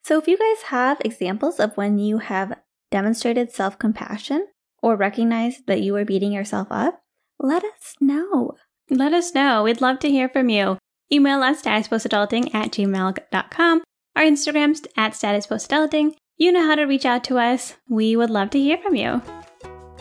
So, 0.04 0.20
if 0.20 0.28
you 0.28 0.38
guys 0.38 0.70
have 0.70 1.02
examples 1.02 1.60
of 1.60 1.76
when 1.76 1.98
you 1.98 2.20
have 2.20 2.54
demonstrated 2.92 3.52
self 3.52 3.78
compassion 3.80 4.48
or 4.82 4.96
recognized 4.96 5.68
that 5.68 5.82
you 5.82 5.96
are 5.96 6.06
beating 6.06 6.32
yourself 6.32 6.68
up, 6.72 7.02
let 7.40 7.64
us 7.64 7.96
know. 8.00 8.56
Let 8.90 9.14
us 9.14 9.34
know. 9.34 9.64
We'd 9.64 9.82
love 9.82 10.00
to 10.00 10.10
hear 10.10 10.30
from 10.30 10.50
you. 10.50 10.78
Email 11.12 11.42
us 11.42 11.62
statuspostadulting 11.62 12.54
at 12.54 12.72
gmail.com. 12.72 13.84
Our 14.16 14.24
Instagram's 14.24 14.82
at 14.98 15.14
statuspostadulting. 15.14 16.16
You 16.38 16.52
know 16.52 16.66
how 16.66 16.76
to 16.76 16.84
reach 16.84 17.06
out 17.06 17.24
to 17.26 17.38
us. 17.38 17.76
We 17.90 18.16
would 18.16 18.30
love 18.30 18.50
to 18.52 18.60
hear 18.60 18.78
from 18.78 18.96
you. 18.96 19.22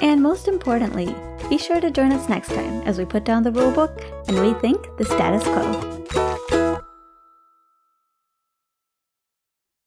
And 0.01 0.22
most 0.22 0.48
importantly, 0.48 1.14
be 1.48 1.59
sure 1.59 1.81
to 1.81 1.90
join 1.90 2.12
us 2.12 2.29
next 2.29 2.48
time 2.48 2.83
as 2.83 2.98
we 2.98 3.05
put 3.05 3.24
down 3.24 3.42
the 3.42 3.51
rulebook 3.51 4.01
and 4.29 4.37
rethink 4.37 4.96
the 4.98 5.05
status 5.05 5.42
quo. 5.44 5.94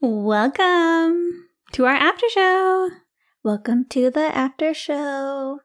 Welcome 0.02 1.51
to 1.82 1.88
our 1.88 1.96
after 1.96 2.30
show. 2.30 2.92
Welcome 3.44 3.86
to 3.90 4.12
the 4.12 4.38
after 4.38 4.72
show. 4.72 5.62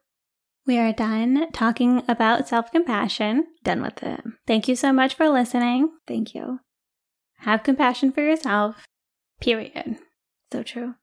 We 0.65 0.79
are 0.79 0.91
done 0.91 1.51
talking 1.51 2.01
about 2.07 2.47
self 2.47 2.71
compassion. 2.71 3.45
Done 3.63 3.83
with 3.83 4.01
it. 4.01 4.21
Thank 4.47 4.67
you 4.67 4.75
so 4.75 4.91
much 4.91 5.13
for 5.13 5.29
listening. 5.29 5.91
Thank 6.07 6.33
you. 6.33 6.61
Have 7.41 7.61
compassion 7.61 8.11
for 8.11 8.21
yourself. 8.21 8.87
Period. 9.39 9.97
So 10.51 10.63
true. 10.63 10.95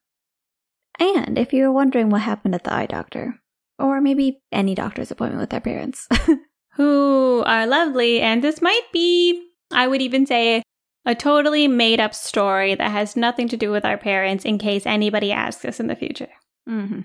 And 0.99 1.37
if 1.37 1.53
you're 1.53 1.71
wondering 1.71 2.09
what 2.09 2.23
happened 2.23 2.53
at 2.53 2.65
the 2.65 2.73
eye 2.73 2.85
doctor, 2.85 3.39
or 3.79 4.01
maybe 4.01 4.41
any 4.51 4.75
doctor's 4.75 5.11
appointment 5.11 5.39
with 5.39 5.49
their 5.49 5.61
parents, 5.61 6.09
who 6.73 7.41
are 7.45 7.65
lovely, 7.65 8.19
and 8.19 8.43
this 8.43 8.61
might 8.61 8.87
be, 8.91 9.47
I 9.71 9.87
would 9.87 10.01
even 10.01 10.25
say, 10.25 10.61
a 11.05 11.15
totally 11.15 11.67
made 11.67 11.99
up 11.99 12.13
story 12.13 12.75
that 12.75 12.91
has 12.91 13.15
nothing 13.15 13.47
to 13.49 13.57
do 13.57 13.71
with 13.71 13.85
our 13.85 13.97
parents 13.97 14.45
in 14.45 14.57
case 14.57 14.85
anybody 14.85 15.31
asks 15.31 15.65
us 15.65 15.79
in 15.79 15.87
the 15.87 15.95
future. 15.95 16.29
mm-hmm. 16.67 17.01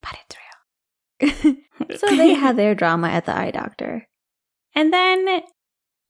But 0.00 0.18
it's 0.24 0.36
real. 0.36 1.96
so 1.96 2.16
they 2.16 2.34
had 2.34 2.56
their 2.56 2.74
drama 2.74 3.08
at 3.08 3.26
the 3.26 3.36
eye 3.36 3.50
doctor. 3.52 4.08
And 4.74 4.92
then 4.92 5.42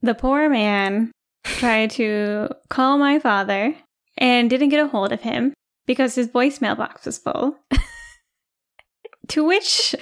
the 0.00 0.14
poor 0.14 0.48
man 0.48 1.12
tried 1.44 1.90
to 1.92 2.48
call 2.70 2.96
my 2.98 3.18
father 3.18 3.74
and 4.16 4.48
didn't 4.48 4.70
get 4.70 4.84
a 4.84 4.88
hold 4.88 5.12
of 5.12 5.20
him 5.20 5.52
because 5.86 6.14
his 6.14 6.28
voicemail 6.28 6.76
box 6.76 7.06
was 7.06 7.18
full. 7.18 7.56
to 9.28 9.44
which 9.44 9.94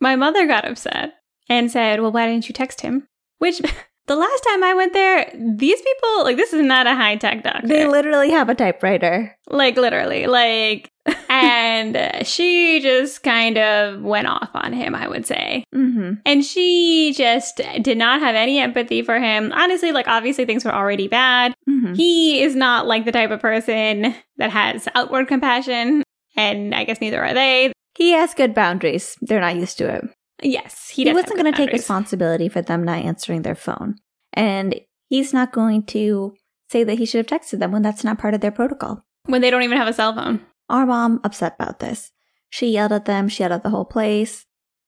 my 0.00 0.16
mother 0.16 0.46
got 0.46 0.68
upset 0.68 1.14
and 1.48 1.70
said, 1.70 2.00
Well, 2.00 2.12
why 2.12 2.26
didn't 2.26 2.48
you 2.48 2.52
text 2.52 2.80
him? 2.80 3.06
Which 3.38 3.60
the 4.06 4.16
last 4.16 4.40
time 4.44 4.62
I 4.62 4.74
went 4.74 4.92
there, 4.92 5.30
these 5.34 5.80
people, 5.80 6.24
like, 6.24 6.36
this 6.36 6.52
is 6.52 6.62
not 6.62 6.86
a 6.86 6.94
high 6.94 7.16
tech 7.16 7.42
doctor. 7.42 7.66
They 7.66 7.86
literally 7.86 8.30
have 8.30 8.48
a 8.48 8.54
typewriter. 8.54 9.36
Like, 9.48 9.76
literally. 9.76 10.26
Like, 10.26 10.90
and 11.28 12.26
she 12.26 12.80
just 12.80 13.22
kind 13.22 13.58
of 13.58 14.02
went 14.02 14.28
off 14.28 14.50
on 14.54 14.72
him, 14.72 14.94
I 14.94 15.08
would 15.08 15.26
say. 15.26 15.64
Mm-hmm. 15.74 16.14
And 16.24 16.44
she 16.44 17.14
just 17.16 17.60
did 17.82 17.98
not 17.98 18.20
have 18.20 18.36
any 18.36 18.60
empathy 18.60 19.02
for 19.02 19.18
him. 19.18 19.52
Honestly, 19.52 19.90
like, 19.90 20.06
obviously 20.06 20.44
things 20.44 20.64
were 20.64 20.74
already 20.74 21.08
bad. 21.08 21.54
Mm-hmm. 21.68 21.94
He 21.94 22.42
is 22.42 22.54
not 22.54 22.86
like 22.86 23.04
the 23.04 23.12
type 23.12 23.30
of 23.30 23.40
person 23.40 24.14
that 24.36 24.50
has 24.50 24.88
outward 24.94 25.26
compassion, 25.26 26.02
and 26.36 26.74
I 26.74 26.84
guess 26.84 27.00
neither 27.00 27.22
are 27.24 27.34
they. 27.34 27.72
He 27.96 28.12
has 28.12 28.34
good 28.34 28.54
boundaries. 28.54 29.16
They're 29.22 29.40
not 29.40 29.56
used 29.56 29.78
to 29.78 29.88
it. 29.88 30.04
Yes, 30.42 30.90
he, 30.90 31.04
He, 31.04 31.12
wasn't 31.12 31.38
going 31.38 31.50
to 31.52 31.56
take 31.56 31.72
responsibility 31.72 32.48
for 32.48 32.62
them 32.62 32.84
not 32.84 33.04
answering 33.04 33.42
their 33.42 33.54
phone. 33.54 33.96
And 34.32 34.80
he's 35.08 35.32
not 35.32 35.52
going 35.52 35.84
to 35.86 36.34
say 36.70 36.84
that 36.84 36.98
he 36.98 37.06
should 37.06 37.26
have 37.26 37.40
texted 37.40 37.58
them 37.58 37.72
when 37.72 37.82
that's 37.82 38.04
not 38.04 38.18
part 38.18 38.34
of 38.34 38.40
their 38.40 38.50
protocol. 38.50 39.04
when 39.24 39.40
they 39.40 39.50
don't 39.50 39.62
even 39.62 39.78
have 39.78 39.88
a 39.88 39.92
cell 39.92 40.14
phone. 40.14 40.40
Our 40.68 40.84
mom 40.86 41.20
upset 41.24 41.54
about 41.58 41.78
this. 41.78 42.12
She 42.50 42.68
yelled 42.68 42.92
at 42.92 43.04
them, 43.06 43.28
she 43.28 43.42
yelled 43.42 43.52
at 43.52 43.62
the 43.62 43.70
whole 43.70 43.84
place. 43.84 44.44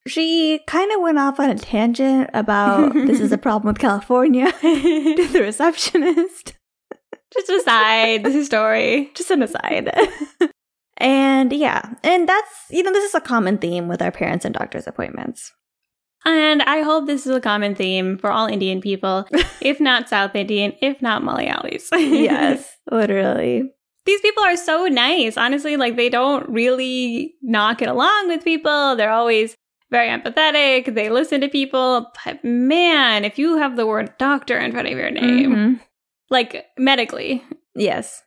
She 0.07 0.61
kind 0.67 0.91
of 0.93 1.01
went 1.01 1.19
off 1.19 1.39
on 1.41 1.51
a 1.51 1.55
tangent 1.57 2.31
about 2.35 2.95
this 2.95 3.21
is 3.21 3.33
a 3.33 3.39
problem 3.47 3.73
with 3.73 3.81
California 3.81 4.51
to 4.61 5.29
the 5.33 5.41
receptionist. 5.43 6.55
Just 7.33 7.51
aside, 7.51 8.25
this 8.25 8.35
is 8.41 8.47
story. 8.47 9.11
Just 9.15 9.31
an 9.31 9.43
aside. 9.43 9.91
And 10.99 11.53
yeah, 11.53 11.95
and 12.05 12.29
that's, 12.29 12.51
you 12.71 12.83
know, 12.83 12.93
this 12.93 13.05
is 13.09 13.15
a 13.15 13.21
common 13.21 13.59
theme 13.59 13.89
with 13.89 14.03
our 14.03 14.11
parents 14.13 14.45
and 14.45 14.55
doctor's 14.55 14.87
appointments. 14.87 15.53
And 16.25 16.63
I 16.63 16.83
hope 16.83 17.07
this 17.07 17.27
is 17.27 17.35
a 17.35 17.41
common 17.41 17.75
theme 17.75 18.19
for 18.19 18.31
all 18.31 18.47
Indian 18.47 18.81
people, 18.81 19.27
if 19.61 19.81
not 19.81 20.09
South 20.09 20.35
Indian, 20.35 20.73
if 20.83 21.01
not 21.01 21.23
Malayalis. 21.23 21.89
yes, 21.93 22.77
literally. 22.91 23.71
These 24.05 24.21
people 24.21 24.43
are 24.43 24.57
so 24.57 24.87
nice. 24.87 25.37
Honestly, 25.37 25.77
like 25.77 25.97
they 25.97 26.09
don't 26.09 26.49
really 26.49 27.35
not 27.43 27.79
get 27.79 27.89
along 27.89 28.29
with 28.29 28.43
people. 28.43 28.97
They're 28.97 29.13
always 29.13 29.55
very 29.91 30.09
empathetic. 30.09 30.95
They 30.95 31.09
listen 31.09 31.41
to 31.43 31.49
people. 31.49 32.11
But 32.25 32.43
man, 32.45 33.25
if 33.25 33.39
you 33.39 33.57
have 33.59 33.77
the 33.77 33.87
word 33.87 34.13
doctor 34.19 34.59
in 34.59 34.73
front 34.73 34.89
of 34.89 34.97
your 34.99 35.11
name, 35.11 35.55
Mhm. 35.55 35.81
like 36.31 36.67
medically, 36.79 37.45
Yes. 37.75 38.23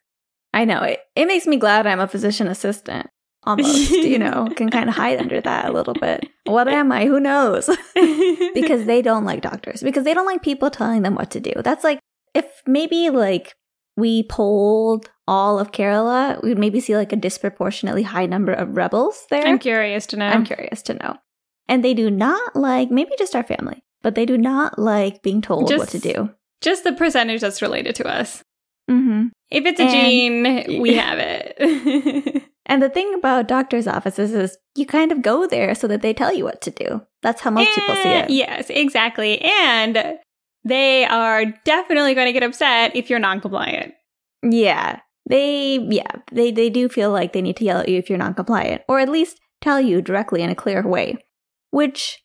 I 0.54 0.66
know. 0.66 0.82
It, 0.82 1.00
it 1.16 1.28
makes 1.28 1.48
me 1.48 1.58
glad 1.58 1.88
I'm 1.88 2.00
a 2.00 2.08
physician 2.08 2.48
assistant. 2.48 3.10
Almost, 3.44 3.92
you 3.92 4.20
know, 4.20 4.48
can 4.56 4.70
kind 4.70 4.88
of 4.88 4.96
hide 4.96 5.20
under 5.20 5.42
that 5.42 5.66
a 5.66 5.72
little 5.72 5.96
bit. 5.96 6.28
What 6.46 6.68
am 6.68 6.92
I? 6.92 7.06
Who 7.06 7.20
knows? 7.20 7.68
because 8.54 8.86
they 8.86 9.02
don't 9.02 9.26
like 9.26 9.42
doctors, 9.42 9.82
because 9.82 10.04
they 10.04 10.14
don't 10.14 10.28
like 10.28 10.44
people 10.44 10.70
telling 10.70 11.02
them 11.02 11.16
what 11.16 11.32
to 11.32 11.40
do. 11.40 11.54
That's 11.64 11.84
like, 11.84 12.00
if 12.36 12.46
maybe 12.68 13.10
like 13.10 13.56
we 13.98 14.24
polled 14.24 15.10
all 15.28 15.58
of 15.58 15.72
Kerala, 15.72 16.44
we'd 16.44 16.60
maybe 16.60 16.80
see 16.80 16.96
like 16.96 17.12
a 17.14 17.16
disproportionately 17.16 18.04
high 18.04 18.28
number 18.28 18.54
of 18.54 18.78
rebels 18.78 19.26
there. 19.32 19.46
I'm 19.46 19.60
curious 19.60 20.06
to 20.08 20.18
know. 20.18 20.28
I'm 20.28 20.46
curious 20.46 20.82
to 20.84 20.94
know. 20.94 21.18
And 21.68 21.84
they 21.84 21.94
do 21.94 22.12
not 22.12 22.56
like, 22.56 22.92
maybe 22.92 23.12
just 23.18 23.36
our 23.36 23.44
family, 23.44 23.84
but 24.02 24.14
they 24.14 24.26
do 24.26 24.38
not 24.38 24.78
like 24.78 25.24
being 25.24 25.42
told 25.42 25.70
what 25.72 25.90
to 25.90 26.00
do. 26.00 26.32
Just 26.62 26.84
the 26.84 26.94
percentage 26.94 27.42
that's 27.42 27.62
related 27.62 27.96
to 27.96 28.08
us. 28.08 28.44
Mm-hmm. 28.90 29.28
If 29.52 29.66
it's 29.66 29.80
a 29.80 29.84
And- 29.84 29.92
gene, 29.92 30.82
we 30.82 30.96
have 30.96 31.20
it. 31.20 32.44
And 32.68 32.82
the 32.82 32.90
thing 32.90 33.14
about 33.16 33.50
doctor's 33.50 33.86
offices 33.88 34.34
is 34.34 34.58
you 34.76 34.86
kind 34.86 35.12
of 35.12 35.22
go 35.22 35.46
there 35.46 35.76
so 35.76 35.88
that 35.88 36.02
they 36.02 36.14
tell 36.14 36.34
you 36.34 36.46
what 36.46 36.62
to 36.62 36.72
do. 36.72 37.02
That's 37.22 37.42
how 37.42 37.50
most 37.50 37.74
people 37.76 37.96
see 37.96 38.08
it. 38.10 38.30
Yes, 38.30 38.70
exactly. 38.70 39.42
And 39.42 40.18
they 40.64 41.04
are 41.06 41.46
definitely 41.66 42.14
going 42.14 42.28
to 42.28 42.32
get 42.32 42.44
upset 42.44 42.96
if 42.96 43.10
you're 43.10 43.20
non-compliant. 43.20 43.94
Yeah. 44.44 45.00
They 45.28 45.80
yeah, 45.90 46.12
they 46.32 46.52
they 46.52 46.70
do 46.70 46.88
feel 46.88 47.12
like 47.12 47.34
they 47.34 47.42
need 47.42 47.58
to 47.58 47.66
yell 47.66 47.80
at 47.80 47.90
you 47.90 47.98
if 47.98 48.10
you're 48.10 48.18
non-compliant 48.20 48.84
or 48.88 49.00
at 49.00 49.10
least 49.10 49.40
tell 49.60 49.82
you 49.82 50.02
directly 50.02 50.42
in 50.42 50.50
a 50.50 50.56
clear 50.56 50.88
way, 50.88 51.18
which 51.72 52.24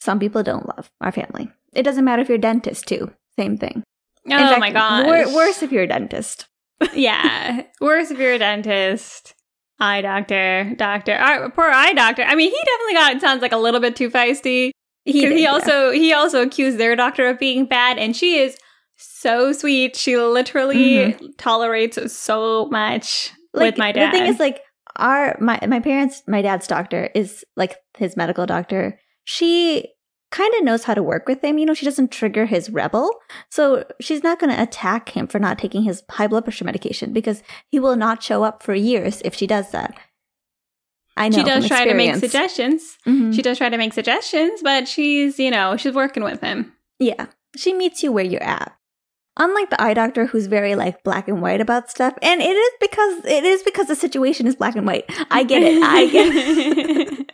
some 0.00 0.18
people 0.20 0.42
don't 0.44 0.68
love, 0.68 0.90
our 1.00 1.10
family. 1.10 1.50
It 1.74 1.82
doesn't 1.82 2.04
matter 2.04 2.22
if 2.22 2.28
you're 2.28 2.38
a 2.38 2.40
dentist 2.40 2.86
too. 2.86 3.12
Same 3.36 3.56
thing. 3.56 3.82
Oh 4.26 4.30
fact, 4.30 4.60
my 4.60 4.70
god. 4.70 5.06
wor- 5.06 5.34
worse 5.34 5.62
if 5.62 5.72
you're 5.72 5.84
a 5.84 5.88
dentist. 5.88 6.46
Yeah. 6.92 7.62
Worse 7.80 8.10
if 8.10 8.18
you're 8.18 8.34
a 8.34 8.38
dentist. 8.38 9.34
Eye 9.82 10.02
doctor, 10.02 10.74
doctor, 10.76 11.14
our, 11.14 11.50
poor 11.50 11.70
eye 11.70 11.94
doctor. 11.94 12.22
I 12.22 12.34
mean, 12.34 12.50
he 12.50 12.58
definitely 12.64 12.94
got 12.94 13.16
it 13.16 13.20
sounds 13.22 13.40
like 13.40 13.52
a 13.52 13.56
little 13.56 13.80
bit 13.80 13.96
too 13.96 14.10
feisty. 14.10 14.72
He, 15.06 15.22
did, 15.22 15.32
he 15.32 15.44
yeah. 15.44 15.52
also 15.52 15.90
he 15.90 16.12
also 16.12 16.42
accused 16.42 16.76
their 16.76 16.94
doctor 16.94 17.26
of 17.28 17.38
being 17.38 17.64
bad, 17.64 17.96
and 17.96 18.14
she 18.14 18.36
is 18.36 18.58
so 18.96 19.52
sweet. 19.52 19.96
She 19.96 20.18
literally 20.18 20.76
mm-hmm. 20.76 21.26
tolerates 21.38 22.12
so 22.14 22.66
much 22.66 23.32
with 23.54 23.78
my 23.78 23.92
dad. 23.92 24.12
The 24.12 24.18
thing 24.18 24.26
is, 24.26 24.38
like, 24.38 24.60
our 24.96 25.38
my 25.40 25.58
my 25.66 25.80
parents, 25.80 26.22
my 26.28 26.42
dad's 26.42 26.66
doctor 26.66 27.08
is 27.14 27.42
like 27.56 27.76
his 27.96 28.18
medical 28.18 28.44
doctor. 28.44 29.00
She 29.24 29.88
kind 30.30 30.54
of 30.54 30.64
knows 30.64 30.84
how 30.84 30.94
to 30.94 31.02
work 31.02 31.26
with 31.26 31.42
him. 31.42 31.58
You 31.58 31.66
know, 31.66 31.74
she 31.74 31.84
doesn't 31.84 32.10
trigger 32.12 32.46
his 32.46 32.70
rebel, 32.70 33.10
so 33.48 33.84
she's 34.00 34.22
not 34.22 34.38
going 34.38 34.54
to 34.54 34.62
attack 34.62 35.10
him 35.10 35.26
for 35.26 35.38
not 35.38 35.58
taking 35.58 35.82
his 35.82 36.02
high 36.10 36.26
blood 36.26 36.44
pressure 36.44 36.64
medication 36.64 37.12
because 37.12 37.42
he 37.68 37.78
will 37.80 37.96
not 37.96 38.22
show 38.22 38.44
up 38.44 38.62
for 38.62 38.74
years 38.74 39.20
if 39.24 39.34
she 39.34 39.46
does 39.46 39.70
that. 39.72 39.96
I 41.16 41.28
know. 41.28 41.38
she 41.38 41.44
does 41.44 41.66
try 41.66 41.84
to 41.84 41.94
make 41.94 42.10
experience. 42.10 42.20
suggestions. 42.20 42.98
Mhm. 43.06 43.34
She 43.34 43.42
does 43.42 43.58
try 43.58 43.68
to 43.68 43.76
make 43.76 43.92
suggestions, 43.92 44.60
but 44.62 44.88
she's 44.88 45.38
you 45.38 45.50
know 45.50 45.76
she's 45.76 45.94
working 45.94 46.22
with 46.22 46.40
him. 46.40 46.72
Yeah, 46.98 47.26
she 47.56 47.74
meets 47.74 48.02
you 48.02 48.12
where 48.12 48.24
you're 48.24 48.42
at. 48.42 48.74
Unlike 49.36 49.70
the 49.70 49.82
eye 49.82 49.94
doctor, 49.94 50.26
who's 50.26 50.46
very 50.46 50.74
like 50.76 51.02
black 51.02 51.26
and 51.28 51.42
white 51.42 51.60
about 51.60 51.90
stuff, 51.90 52.14
and 52.22 52.40
it 52.40 52.56
is 52.56 52.72
because 52.80 53.24
it 53.24 53.44
is 53.44 53.62
because 53.64 53.88
the 53.88 53.96
situation 53.96 54.46
is 54.46 54.56
black 54.56 54.76
and 54.76 54.86
white. 54.86 55.04
I 55.30 55.42
get 55.44 55.62
it. 55.62 55.82
I 55.82 56.06
get 56.06 56.28
it. 56.32 57.30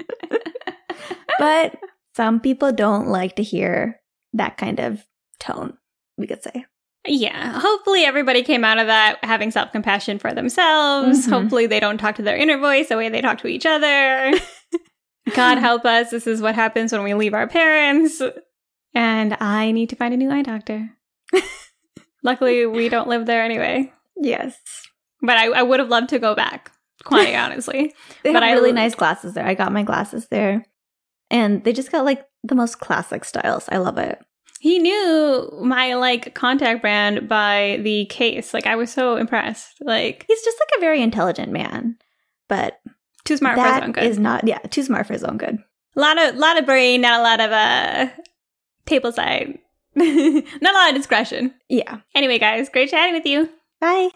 but 1.38 1.76
some 2.16 2.40
people 2.40 2.72
don't 2.72 3.08
like 3.08 3.36
to 3.36 3.42
hear 3.42 4.00
that 4.32 4.56
kind 4.56 4.80
of 4.80 5.04
tone, 5.38 5.76
we 6.16 6.26
could 6.26 6.42
say. 6.42 6.64
Yeah, 7.06 7.60
hopefully 7.60 8.04
everybody 8.04 8.42
came 8.42 8.64
out 8.64 8.78
of 8.78 8.86
that 8.88 9.18
having 9.22 9.50
self 9.50 9.70
compassion 9.70 10.18
for 10.18 10.32
themselves. 10.32 11.26
Mhm. 11.26 11.30
Hopefully 11.30 11.66
they 11.66 11.78
don't 11.78 11.98
talk 11.98 12.16
to 12.16 12.22
their 12.22 12.36
inner 12.36 12.58
voice 12.58 12.88
the 12.88 12.96
way 12.96 13.08
they 13.08 13.20
talk 13.20 13.38
to 13.42 13.46
each 13.48 13.66
other. 13.66 14.32
God 15.34 15.58
help 15.58 15.84
us. 15.84 16.10
This 16.10 16.26
is 16.26 16.40
what 16.40 16.54
happens 16.54 16.92
when 16.92 17.02
we 17.04 17.14
leave 17.14 17.34
our 17.34 17.46
parents. 17.46 18.20
And 18.94 19.36
I 19.40 19.70
need 19.72 19.90
to 19.90 19.96
find 19.96 20.14
a 20.14 20.16
new 20.16 20.30
eye 20.30 20.42
doctor. 20.42 20.90
Luckily, 22.22 22.66
we 22.66 22.88
don't 22.88 23.08
live 23.08 23.26
there 23.26 23.42
anyway. 23.42 23.92
Yes. 24.16 24.56
But 25.20 25.36
I, 25.36 25.46
I 25.48 25.62
would 25.62 25.80
have 25.80 25.88
loved 25.88 26.08
to 26.10 26.18
go 26.18 26.34
back, 26.34 26.72
quite 27.04 27.34
honestly. 27.34 27.94
They 28.24 28.32
But 28.32 28.42
have 28.42 28.50
I 28.50 28.54
really 28.54 28.72
nice 28.72 28.94
glasses 28.94 29.34
there. 29.34 29.46
I 29.46 29.54
got 29.54 29.72
my 29.72 29.82
glasses 29.82 30.26
there. 30.28 30.64
And 31.30 31.64
they 31.64 31.72
just 31.72 31.92
got 31.92 32.04
like 32.04 32.26
the 32.44 32.54
most 32.54 32.80
classic 32.80 33.24
styles. 33.24 33.68
I 33.70 33.78
love 33.78 33.98
it. 33.98 34.20
He 34.60 34.78
knew 34.78 35.50
my 35.62 35.94
like 35.94 36.34
contact 36.34 36.80
brand 36.80 37.28
by 37.28 37.78
the 37.82 38.06
case. 38.06 38.54
Like 38.54 38.66
I 38.66 38.76
was 38.76 38.90
so 38.90 39.16
impressed. 39.16 39.76
Like 39.80 40.24
He's 40.26 40.42
just 40.42 40.58
like 40.60 40.78
a 40.78 40.80
very 40.80 41.02
intelligent 41.02 41.52
man. 41.52 41.96
But 42.48 42.80
too 43.24 43.36
smart 43.36 43.58
for 43.58 43.64
his 43.64 43.82
own 43.82 43.92
good. 43.92 44.04
is 44.04 44.18
not, 44.18 44.46
yeah, 44.46 44.58
too 44.58 44.82
smart 44.82 45.06
for 45.06 45.12
his 45.12 45.24
own 45.24 45.36
good. 45.36 45.58
A 45.96 46.00
lot 46.00 46.18
of 46.18 46.36
lot 46.36 46.58
of 46.58 46.66
brain, 46.66 47.00
not 47.00 47.20
a 47.20 47.22
lot 47.22 47.40
of 47.40 47.50
uh 47.52 48.08
table 48.86 49.12
side. 49.12 49.58
not 49.94 50.04
a 50.04 50.78
lot 50.78 50.90
of 50.90 50.94
discretion. 50.94 51.54
Yeah. 51.68 51.98
Anyway, 52.14 52.38
guys, 52.38 52.68
great 52.68 52.90
chatting 52.90 53.14
with 53.14 53.26
you. 53.26 53.48
Bye. 53.80 54.10